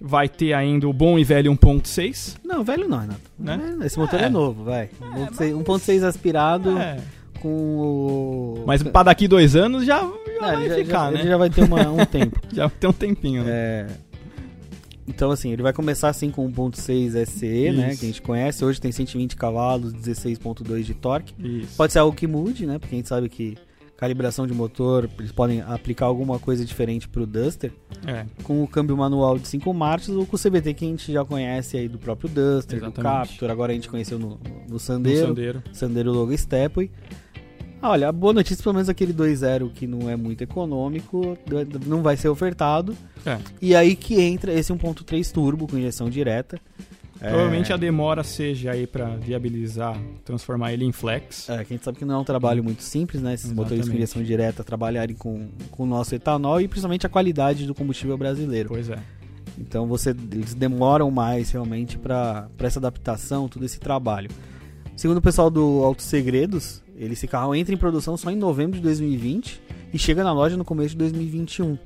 vai 0.00 0.28
ter 0.28 0.52
ainda 0.52 0.88
o 0.88 0.92
bom 0.92 1.18
e 1.18 1.24
velho 1.24 1.52
1.6. 1.52 2.36
Não, 2.44 2.64
velho 2.64 2.88
não, 2.88 2.98
Renato. 2.98 3.20
Né? 3.38 3.78
Esse 3.84 3.98
motor 3.98 4.20
é, 4.20 4.24
é 4.24 4.28
novo, 4.28 4.64
vai. 4.64 4.90
É, 5.00 5.50
1.6 5.52 5.64
mas... 5.64 6.04
aspirado 6.04 6.76
é. 6.76 6.98
com 7.40 7.48
o... 7.48 8.64
Mas 8.66 8.82
para 8.82 9.04
daqui 9.04 9.28
dois 9.28 9.54
anos 9.54 9.84
já, 9.84 10.00
já 10.00 10.40
vai 10.40 10.68
já, 10.68 10.74
ficar, 10.74 11.12
já, 11.12 11.18
né? 11.18 11.24
Já 11.24 11.36
vai 11.36 11.50
ter 11.50 11.62
uma, 11.62 11.88
um 11.90 12.04
tempo. 12.06 12.40
já 12.52 12.66
vai 12.66 12.76
ter 12.78 12.86
um 12.86 12.92
tempinho, 12.92 13.44
né? 13.44 13.50
É... 13.52 13.86
Então, 15.06 15.30
assim, 15.30 15.52
ele 15.52 15.62
vai 15.62 15.72
começar 15.72 16.08
assim 16.08 16.30
com 16.30 16.50
1.6 16.50 17.26
SE, 17.26 17.46
Isso. 17.46 17.76
né? 17.76 17.96
Que 17.96 18.04
a 18.04 18.08
gente 18.08 18.22
conhece. 18.22 18.64
Hoje 18.64 18.80
tem 18.80 18.92
120 18.92 19.36
cavalos, 19.36 19.92
16.2 19.92 20.82
de 20.82 20.94
torque. 20.94 21.34
Isso. 21.38 21.76
Pode 21.76 21.92
ser 21.92 21.98
algo 21.98 22.16
que 22.16 22.26
mude, 22.26 22.66
né? 22.66 22.78
Porque 22.78 22.94
a 22.94 22.98
gente 22.98 23.08
sabe 23.08 23.28
que 23.28 23.56
calibração 24.02 24.48
de 24.48 24.52
motor, 24.52 25.08
eles 25.16 25.30
podem 25.30 25.60
aplicar 25.60 26.06
alguma 26.06 26.36
coisa 26.36 26.64
diferente 26.64 27.08
para 27.08 27.22
o 27.22 27.26
Duster. 27.26 27.72
É. 28.04 28.26
Com 28.42 28.60
o 28.60 28.66
câmbio 28.66 28.96
manual 28.96 29.38
de 29.38 29.46
5 29.46 29.72
marchas 29.72 30.08
ou 30.16 30.26
com 30.26 30.34
o 30.34 30.38
CVT 30.38 30.74
que 30.74 30.84
a 30.84 30.88
gente 30.88 31.12
já 31.12 31.24
conhece 31.24 31.76
aí 31.76 31.86
do 31.88 32.00
próprio 32.00 32.28
Duster, 32.28 32.78
Exatamente. 32.78 32.96
do 32.96 33.02
Captur, 33.02 33.48
agora 33.48 33.70
a 33.70 33.74
gente 33.76 33.88
conheceu 33.88 34.18
no, 34.18 34.40
no 34.68 34.80
Sandero, 34.80 35.20
no 35.20 35.26
Sandero. 35.28 35.62
Sandero 35.72 36.12
Logo 36.12 36.36
Stepway. 36.36 36.90
Olha, 37.82 38.08
a 38.08 38.12
boa 38.12 38.32
notícia, 38.32 38.62
pelo 38.62 38.74
menos 38.74 38.88
aquele 38.88 39.12
2.0 39.12 39.72
que 39.72 39.88
não 39.88 40.08
é 40.08 40.14
muito 40.14 40.42
econômico, 40.42 41.36
não 41.84 42.00
vai 42.00 42.16
ser 42.16 42.28
ofertado. 42.28 42.96
É. 43.26 43.38
E 43.60 43.74
aí 43.74 43.96
que 43.96 44.20
entra 44.20 44.52
esse 44.52 44.72
1.3 44.72 45.32
turbo 45.32 45.66
com 45.66 45.76
injeção 45.76 46.08
direta. 46.08 46.60
Provavelmente 47.18 47.70
é... 47.70 47.74
a 47.74 47.78
demora 47.78 48.24
seja 48.24 48.72
aí 48.72 48.86
para 48.86 49.16
viabilizar, 49.16 49.96
transformar 50.24 50.72
ele 50.72 50.84
em 50.84 50.92
flex. 50.92 51.48
É, 51.48 51.64
que 51.64 51.72
a 51.72 51.76
gente 51.76 51.84
sabe 51.84 51.98
que 51.98 52.04
não 52.04 52.16
é 52.16 52.18
um 52.18 52.24
trabalho 52.24 52.64
muito 52.64 52.82
simples, 52.82 53.22
né? 53.22 53.34
Esses 53.34 53.46
Exatamente. 53.46 53.70
motores 53.70 53.88
com 53.88 53.96
injeção 53.96 54.22
direta 54.22 54.64
trabalharem 54.64 55.14
com, 55.14 55.48
com 55.70 55.84
o 55.84 55.86
nosso 55.86 56.14
etanol 56.14 56.60
e 56.60 56.66
principalmente 56.66 57.06
a 57.06 57.08
qualidade 57.08 57.66
do 57.66 57.74
combustível 57.74 58.16
brasileiro. 58.16 58.68
Pois 58.70 58.90
é. 58.90 58.98
Então 59.58 59.86
você, 59.86 60.10
eles 60.10 60.54
demoram 60.54 61.10
mais 61.10 61.50
realmente 61.50 61.98
para 61.98 62.48
essa 62.58 62.78
adaptação, 62.78 63.48
todo 63.48 63.64
esse 63.64 63.78
trabalho. 63.78 64.30
Segundo 64.96 65.18
o 65.18 65.22
pessoal 65.22 65.50
do 65.50 65.82
Auto 65.84 66.02
Segredos, 66.02 66.82
ele, 67.02 67.14
esse 67.14 67.26
carro 67.26 67.54
entra 67.54 67.74
em 67.74 67.76
produção 67.76 68.16
só 68.16 68.30
em 68.30 68.36
novembro 68.36 68.76
de 68.76 68.82
2020 68.82 69.60
e 69.92 69.98
chega 69.98 70.22
na 70.22 70.32
loja 70.32 70.56
no 70.56 70.64
começo 70.64 70.90
de 70.90 70.98
2021. 70.98 71.76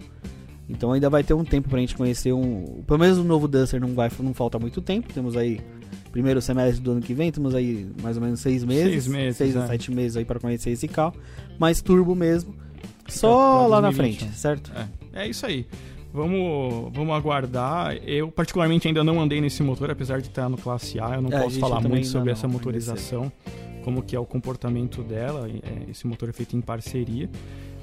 Então 0.69 0.93
ainda 0.93 1.09
vai 1.09 1.23
ter 1.23 1.33
um 1.33 1.45
tempo 1.45 1.69
pra 1.69 1.79
gente 1.79 1.95
conhecer 1.95 2.33
um. 2.33 2.83
Pelo 2.87 2.99
menos 2.99 3.19
o 3.19 3.25
novo 3.25 3.49
Duster 3.49 3.81
não, 3.81 3.95
vai, 3.95 4.11
não 4.21 4.35
falta 4.35 4.59
muito 4.59 4.83
tempo. 4.83 5.13
Temos 5.13 5.37
aí 5.37 5.61
primeiro 6.11 6.43
semestre 6.43 6.83
do 6.83 6.93
ano 6.93 7.01
que 7.01 7.15
vem, 7.15 7.31
temos 7.31 7.55
aí 7.55 7.89
mais 8.03 8.17
ou 8.17 8.23
menos 8.23 8.41
seis 8.41 8.65
meses. 8.65 9.05
Seis 9.05 9.07
meses. 9.07 9.37
Seis 9.37 9.57
é. 9.57 9.59
a 9.59 9.67
sete 9.67 9.91
meses 9.91 10.17
aí 10.17 10.25
para 10.25 10.41
conhecer 10.41 10.71
esse 10.71 10.89
carro. 10.89 11.15
Mais 11.59 11.81
turbo 11.81 12.15
mesmo. 12.15 12.55
Só 13.09 13.67
lá 13.69 13.81
na 13.81 13.93
frente, 13.93 14.29
certo? 14.33 14.73
É, 15.15 15.23
é 15.23 15.29
isso 15.29 15.47
aí. 15.47 15.67
Vamos, 16.13 16.93
vamos 16.95 17.15
aguardar. 17.15 17.95
Eu, 18.05 18.31
particularmente, 18.31 18.89
ainda 18.89 19.05
não 19.05 19.21
andei 19.21 19.41
nesse 19.41 19.63
motor, 19.63 19.91
apesar 19.91 20.21
de 20.21 20.29
estar 20.29 20.49
no 20.49 20.57
Classe 20.57 20.99
A. 20.99 21.17
Eu 21.17 21.23
não 21.23 21.31
é, 21.31 21.43
posso 21.43 21.59
falar 21.61 21.81
muito 21.81 22.07
sobre 22.07 22.31
não, 22.31 22.33
essa 22.33 22.49
motorização, 22.49 23.31
como 23.87 24.03
que 24.03 24.17
é 24.17 24.21
o 24.21 24.27
comportamento 24.27 25.01
dela. 25.01 25.49
É, 25.49 25.91
esse 25.91 26.07
motor 26.07 26.29
é 26.29 26.33
feito 26.33 26.57
em 26.57 26.61
parceria 26.61 27.31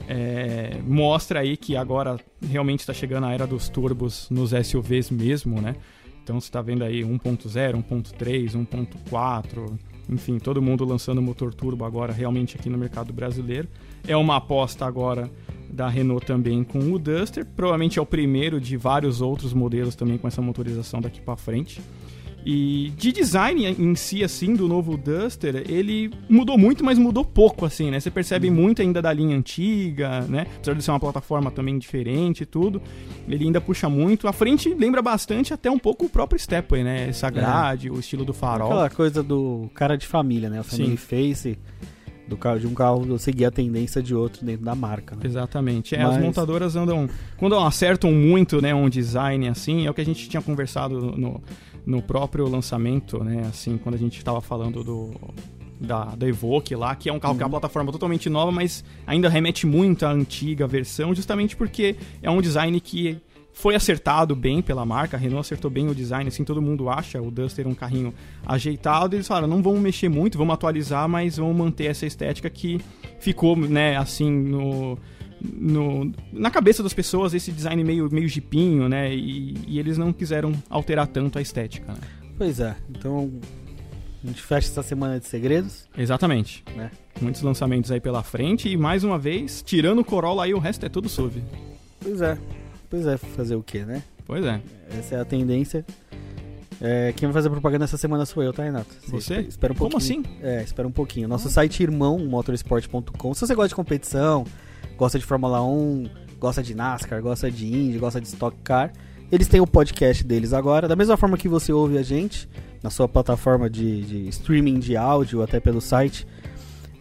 é, 0.07 0.81
mostra 0.85 1.39
aí 1.39 1.55
que 1.55 1.75
agora 1.75 2.19
realmente 2.41 2.81
está 2.81 2.93
chegando 2.93 3.25
a 3.25 3.31
era 3.31 3.47
dos 3.47 3.69
turbos 3.69 4.29
nos 4.29 4.51
SUVs 4.51 5.09
mesmo, 5.09 5.61
né? 5.61 5.75
Então 6.23 6.39
você 6.39 6.47
está 6.47 6.61
vendo 6.61 6.83
aí 6.83 7.01
1.0, 7.01 7.83
1.3, 7.83 8.51
1.4, 8.51 9.79
enfim, 10.09 10.39
todo 10.39 10.61
mundo 10.61 10.85
lançando 10.85 11.21
motor 11.21 11.53
turbo 11.53 11.83
agora 11.83 12.13
realmente 12.13 12.55
aqui 12.57 12.69
no 12.69 12.77
mercado 12.77 13.11
brasileiro. 13.11 13.67
É 14.07 14.15
uma 14.15 14.37
aposta 14.37 14.85
agora 14.85 15.29
da 15.69 15.89
Renault 15.89 16.25
também 16.25 16.63
com 16.63 16.79
o 16.93 16.99
Duster. 16.99 17.45
Provavelmente 17.45 17.99
é 17.99 18.01
o 18.01 18.05
primeiro 18.05 18.59
de 18.59 18.77
vários 18.77 19.21
outros 19.21 19.53
modelos 19.53 19.95
também 19.95 20.17
com 20.17 20.27
essa 20.27 20.41
motorização 20.41 21.01
daqui 21.01 21.19
para 21.19 21.35
frente. 21.35 21.81
E 22.45 22.91
de 22.97 23.11
design 23.13 23.65
em 23.65 23.95
si, 23.95 24.21
assim, 24.23 24.53
do 24.53 24.67
novo 24.67 24.97
Duster, 24.97 25.63
ele 25.67 26.11
mudou 26.27 26.57
muito, 26.57 26.83
mas 26.83 26.97
mudou 26.99 27.23
pouco, 27.23 27.65
assim, 27.65 27.89
né? 27.89 27.99
Você 28.01 28.11
percebe 28.11 28.49
Uhum. 28.49 28.55
muito 28.55 28.81
ainda 28.81 29.01
da 29.01 29.13
linha 29.13 29.37
antiga, 29.37 30.21
né? 30.21 30.45
Apesar 30.57 30.73
de 30.75 30.83
ser 30.83 30.91
uma 30.91 30.99
plataforma 30.99 31.49
também 31.51 31.77
diferente 31.79 32.41
e 32.43 32.45
tudo, 32.45 32.81
ele 33.29 33.45
ainda 33.45 33.61
puxa 33.61 33.87
muito. 33.87 34.27
A 34.27 34.33
frente 34.33 34.73
lembra 34.73 35.01
bastante 35.01 35.53
até 35.53 35.71
um 35.71 35.79
pouco 35.79 36.05
o 36.05 36.09
próprio 36.09 36.37
Stepway, 36.37 36.83
né? 36.83 37.07
Essa 37.07 37.29
grade, 37.29 37.89
o 37.89 37.97
estilo 37.97 38.25
do 38.25 38.33
farol. 38.33 38.67
Aquela 38.71 38.89
coisa 38.89 39.23
do 39.23 39.69
cara 39.73 39.95
de 39.97 40.05
família, 40.05 40.49
né? 40.49 40.59
O 40.59 40.63
family 40.65 40.97
face 40.97 41.57
do 42.27 42.37
carro, 42.37 42.59
de 42.59 42.67
um 42.67 42.73
carro 42.73 43.19
seguir 43.19 43.45
a 43.45 43.51
tendência 43.51 44.01
de 44.01 44.15
outro 44.15 44.45
dentro 44.45 44.63
da 44.65 44.73
marca. 44.73 45.13
Né? 45.15 45.21
Exatamente. 45.25 45.93
É, 45.95 46.03
Mas- 46.03 46.15
As 46.17 46.21
montadoras 46.21 46.75
andam. 46.75 47.09
Quando 47.37 47.55
acertam 47.57 48.11
muito 48.13 48.61
né, 48.61 48.73
um 48.73 48.89
design 48.89 49.47
assim, 49.49 49.85
é 49.85 49.89
o 49.89 49.93
que 49.93 50.01
a 50.01 50.05
gente 50.05 50.27
tinha 50.29 50.41
conversado 50.41 50.99
no, 51.01 51.41
no 51.85 52.01
próprio 52.01 52.47
lançamento, 52.47 53.23
né? 53.23 53.47
Assim, 53.47 53.77
quando 53.77 53.95
a 53.95 53.97
gente 53.97 54.17
estava 54.17 54.41
falando 54.41 54.83
do. 54.83 55.11
Da, 55.79 56.15
da 56.15 56.25
Evoque 56.25 56.75
lá, 56.77 56.95
que 56.95 57.09
é 57.09 57.13
um 57.13 57.19
carro 57.19 57.35
que 57.35 57.43
é 57.43 57.45
uma 57.45 57.49
plataforma 57.49 57.91
totalmente 57.91 58.29
nova, 58.29 58.53
mas 58.53 58.85
ainda 59.05 59.27
remete 59.27 59.67
muito 59.67 60.05
à 60.05 60.11
antiga 60.11 60.65
versão, 60.65 61.13
justamente 61.13 61.57
porque 61.57 61.97
é 62.21 62.31
um 62.31 62.41
design 62.41 62.79
que 62.79 63.19
foi 63.53 63.75
acertado 63.75 64.35
bem 64.35 64.61
pela 64.61 64.85
marca, 64.85 65.15
a 65.15 65.19
Renault 65.19 65.45
acertou 65.45 65.69
bem 65.69 65.87
o 65.87 65.95
design, 65.95 66.27
assim, 66.27 66.43
todo 66.43 66.61
mundo 66.61 66.89
acha 66.89 67.21
o 67.21 67.29
Duster 67.29 67.67
um 67.67 67.75
carrinho 67.75 68.13
ajeitado, 68.45 69.15
e 69.15 69.17
eles 69.17 69.27
falaram, 69.27 69.47
não 69.47 69.61
vamos 69.61 69.79
mexer 69.79 70.09
muito, 70.09 70.37
vamos 70.37 70.55
atualizar, 70.55 71.07
mas 71.07 71.37
vamos 71.37 71.55
manter 71.55 71.85
essa 71.85 72.05
estética 72.05 72.49
que 72.49 72.81
ficou, 73.19 73.55
né, 73.55 73.95
assim, 73.95 74.29
no, 74.29 74.97
no, 75.41 76.11
na 76.31 76.49
cabeça 76.49 76.81
das 76.81 76.93
pessoas, 76.93 77.33
esse 77.33 77.51
design 77.51 77.83
meio, 77.83 78.09
meio 78.11 78.27
jipinho, 78.27 78.89
né, 78.89 79.13
e, 79.13 79.55
e 79.67 79.79
eles 79.79 79.97
não 79.97 80.11
quiseram 80.11 80.51
alterar 80.69 81.07
tanto 81.07 81.37
a 81.37 81.41
estética, 81.41 81.93
né? 81.93 81.99
Pois 82.35 82.59
é, 82.59 82.75
então 82.89 83.31
a 84.23 84.27
gente 84.27 84.41
fecha 84.41 84.67
essa 84.67 84.81
semana 84.81 85.19
de 85.19 85.27
segredos. 85.27 85.87
Exatamente. 85.95 86.63
Né? 86.75 86.89
Muitos 87.21 87.41
lançamentos 87.41 87.91
aí 87.91 87.99
pela 87.99 88.23
frente, 88.23 88.67
e 88.67 88.75
mais 88.75 89.03
uma 89.03 89.19
vez, 89.19 89.61
tirando 89.61 89.99
o 89.99 90.03
Corolla 90.03 90.45
aí, 90.45 90.53
o 90.53 90.59
resto 90.59 90.85
é 90.85 90.89
tudo 90.89 91.07
SUV. 91.07 91.43
Pois 92.01 92.21
é, 92.21 92.37
pois 92.93 93.07
é, 93.07 93.17
fazer 93.17 93.55
o 93.55 93.63
quê, 93.63 93.83
né? 93.83 94.03
Pois 94.23 94.45
é. 94.45 94.61
Essa 94.99 95.15
é 95.15 95.19
a 95.19 95.25
tendência. 95.25 95.83
É, 96.79 97.11
quem 97.13 97.27
vai 97.27 97.33
fazer 97.33 97.49
propaganda 97.49 97.85
essa 97.85 97.97
semana 97.97 98.23
sou 98.23 98.43
eu, 98.43 98.53
tá, 98.53 98.61
Renato? 98.61 98.93
Você? 99.07 99.17
Espera, 99.17 99.41
espera 99.41 99.73
um 99.73 99.75
Como 99.75 99.89
pouquinho. 99.89 100.19
assim? 100.19 100.37
É, 100.43 100.61
espera 100.61 100.87
um 100.87 100.91
pouquinho. 100.91 101.27
Nosso 101.27 101.49
site 101.49 101.81
irmão, 101.81 102.19
motorsport.com. 102.19 103.33
Se 103.33 103.47
você 103.47 103.55
gosta 103.55 103.69
de 103.69 103.75
competição, 103.75 104.45
gosta 104.95 105.17
de 105.17 105.25
Fórmula 105.25 105.59
1, 105.63 106.07
gosta 106.39 106.61
de 106.61 106.75
NASCAR, 106.75 107.19
gosta 107.19 107.49
de 107.49 107.65
Indy, 107.65 107.97
gosta 107.97 108.21
de 108.21 108.27
Stock 108.27 108.55
Car, 108.63 108.93
eles 109.31 109.47
têm 109.47 109.59
o 109.59 109.65
podcast 109.65 110.23
deles 110.23 110.53
agora. 110.53 110.87
Da 110.87 110.95
mesma 110.95 111.17
forma 111.17 111.35
que 111.35 111.49
você 111.49 111.73
ouve 111.73 111.97
a 111.97 112.03
gente, 112.03 112.47
na 112.83 112.91
sua 112.91 113.09
plataforma 113.09 113.67
de, 113.71 114.03
de 114.03 114.29
streaming 114.29 114.77
de 114.77 114.95
áudio, 114.95 115.41
até 115.41 115.59
pelo 115.59 115.81
site, 115.81 116.27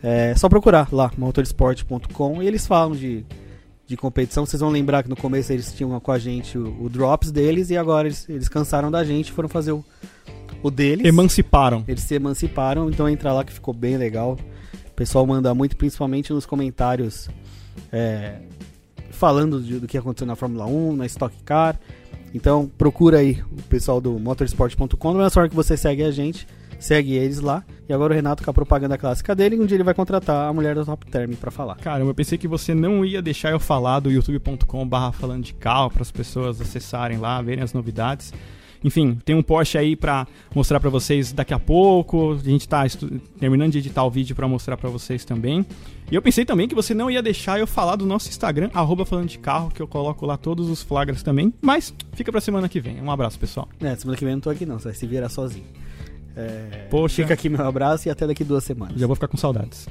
é 0.02 0.34
só 0.36 0.48
procurar 0.48 0.88
lá, 0.90 1.12
motorsport.com, 1.18 2.42
e 2.42 2.46
eles 2.46 2.66
falam 2.66 2.96
de, 2.96 3.26
de 3.92 3.96
competição. 3.96 4.46
Vocês 4.46 4.60
vão 4.60 4.70
lembrar 4.70 5.02
que 5.02 5.08
no 5.10 5.16
começo 5.16 5.52
eles 5.52 5.72
tinham 5.72 5.98
com 6.00 6.10
a 6.12 6.18
gente 6.18 6.56
o, 6.56 6.84
o 6.84 6.88
Drops 6.88 7.30
deles, 7.30 7.68
e 7.70 7.76
agora 7.76 8.08
eles, 8.08 8.26
eles 8.28 8.48
cansaram 8.48 8.90
da 8.90 9.04
gente 9.04 9.28
e 9.28 9.32
foram 9.32 9.48
fazer 9.48 9.72
o, 9.72 9.84
o 10.62 10.70
deles. 10.70 11.04
Emanciparam. 11.06 11.84
Eles 11.86 12.02
se 12.02 12.14
emanciparam, 12.14 12.88
então 12.88 13.06
entra 13.08 13.32
lá 13.32 13.44
que 13.44 13.52
ficou 13.52 13.74
bem 13.74 13.96
legal. 13.98 14.38
O 14.88 14.94
pessoal 14.94 15.26
manda 15.26 15.54
muito, 15.54 15.76
principalmente 15.76 16.32
nos 16.32 16.46
comentários, 16.46 17.28
é, 17.92 18.36
falando 19.10 19.60
de- 19.60 19.78
do 19.78 19.86
que 19.86 19.98
aconteceu 19.98 20.26
na 20.26 20.36
Fórmula 20.36 20.64
1, 20.66 20.96
na 20.96 21.06
Stock 21.06 21.34
Car. 21.44 21.78
Então 22.34 22.70
procura 22.78 23.18
aí 23.18 23.42
o 23.52 23.62
pessoal 23.68 24.00
do 24.00 24.18
motorsport.com. 24.18 25.08
Da 25.12 25.18
mesma 25.18 25.30
forma 25.30 25.48
que 25.50 25.54
você 25.54 25.76
segue 25.76 26.02
a 26.02 26.10
gente, 26.10 26.46
segue 26.82 27.14
eles 27.14 27.40
lá. 27.40 27.64
E 27.88 27.92
agora 27.92 28.12
o 28.12 28.16
Renato 28.16 28.42
com 28.42 28.50
a 28.50 28.54
propaganda 28.54 28.98
clássica 28.98 29.34
dele, 29.34 29.58
um 29.58 29.66
dia 29.66 29.76
ele 29.76 29.84
vai 29.84 29.94
contratar 29.94 30.48
a 30.48 30.52
mulher 30.52 30.74
do 30.74 30.84
Top 30.84 31.06
Term 31.06 31.32
pra 31.34 31.50
falar. 31.50 31.76
Caramba, 31.76 32.10
eu 32.10 32.14
pensei 32.14 32.36
que 32.36 32.48
você 32.48 32.74
não 32.74 33.04
ia 33.04 33.22
deixar 33.22 33.50
eu 33.50 33.60
falar 33.60 34.00
do 34.00 34.10
youtube.com 34.10 34.86
barra 34.86 35.12
falando 35.12 35.44
de 35.44 35.54
carro 35.54 35.90
para 35.90 36.02
as 36.02 36.10
pessoas 36.10 36.60
acessarem 36.60 37.18
lá, 37.18 37.40
verem 37.40 37.62
as 37.62 37.72
novidades. 37.72 38.32
Enfim, 38.84 39.16
tem 39.24 39.34
um 39.34 39.42
Porsche 39.42 39.78
aí 39.78 39.94
pra 39.94 40.26
mostrar 40.54 40.80
pra 40.80 40.90
vocês 40.90 41.32
daqui 41.32 41.54
a 41.54 41.58
pouco. 41.58 42.32
A 42.32 42.38
gente 42.38 42.68
tá 42.68 42.82
terminando 43.38 43.72
de 43.72 43.78
editar 43.78 44.04
o 44.04 44.10
vídeo 44.10 44.34
pra 44.34 44.48
mostrar 44.48 44.76
pra 44.76 44.90
vocês 44.90 45.24
também. 45.24 45.64
E 46.10 46.14
eu 46.14 46.22
pensei 46.22 46.44
também 46.44 46.68
que 46.68 46.74
você 46.74 46.92
não 46.92 47.10
ia 47.10 47.22
deixar 47.22 47.58
eu 47.58 47.66
falar 47.66 47.96
do 47.96 48.04
nosso 48.04 48.28
Instagram, 48.28 48.70
arroba 48.74 49.06
falando 49.06 49.28
de 49.28 49.38
carro, 49.38 49.70
que 49.70 49.80
eu 49.80 49.86
coloco 49.86 50.26
lá 50.26 50.36
todos 50.36 50.68
os 50.68 50.82
flagras 50.82 51.22
também. 51.22 51.54
Mas 51.60 51.94
fica 52.12 52.32
pra 52.32 52.40
semana 52.40 52.68
que 52.68 52.80
vem. 52.80 53.00
Um 53.00 53.10
abraço, 53.10 53.38
pessoal. 53.38 53.68
É, 53.80 53.94
semana 53.94 54.16
que 54.16 54.24
vem 54.24 54.32
eu 54.32 54.36
não 54.36 54.40
tô 54.42 54.50
aqui 54.50 54.66
não, 54.66 54.78
você 54.78 54.88
vai 54.88 54.94
se 54.94 55.06
virar 55.06 55.28
sozinho. 55.28 55.66
É, 56.36 56.86
Poxa. 56.90 57.16
Fica 57.22 57.34
aqui 57.34 57.48
meu 57.48 57.66
abraço 57.66 58.08
e 58.08 58.10
até 58.10 58.26
daqui 58.26 58.44
duas 58.44 58.64
semanas. 58.64 58.98
Já 58.98 59.06
vou 59.06 59.14
ficar 59.14 59.28
com 59.28 59.36
saudades. 59.36 59.86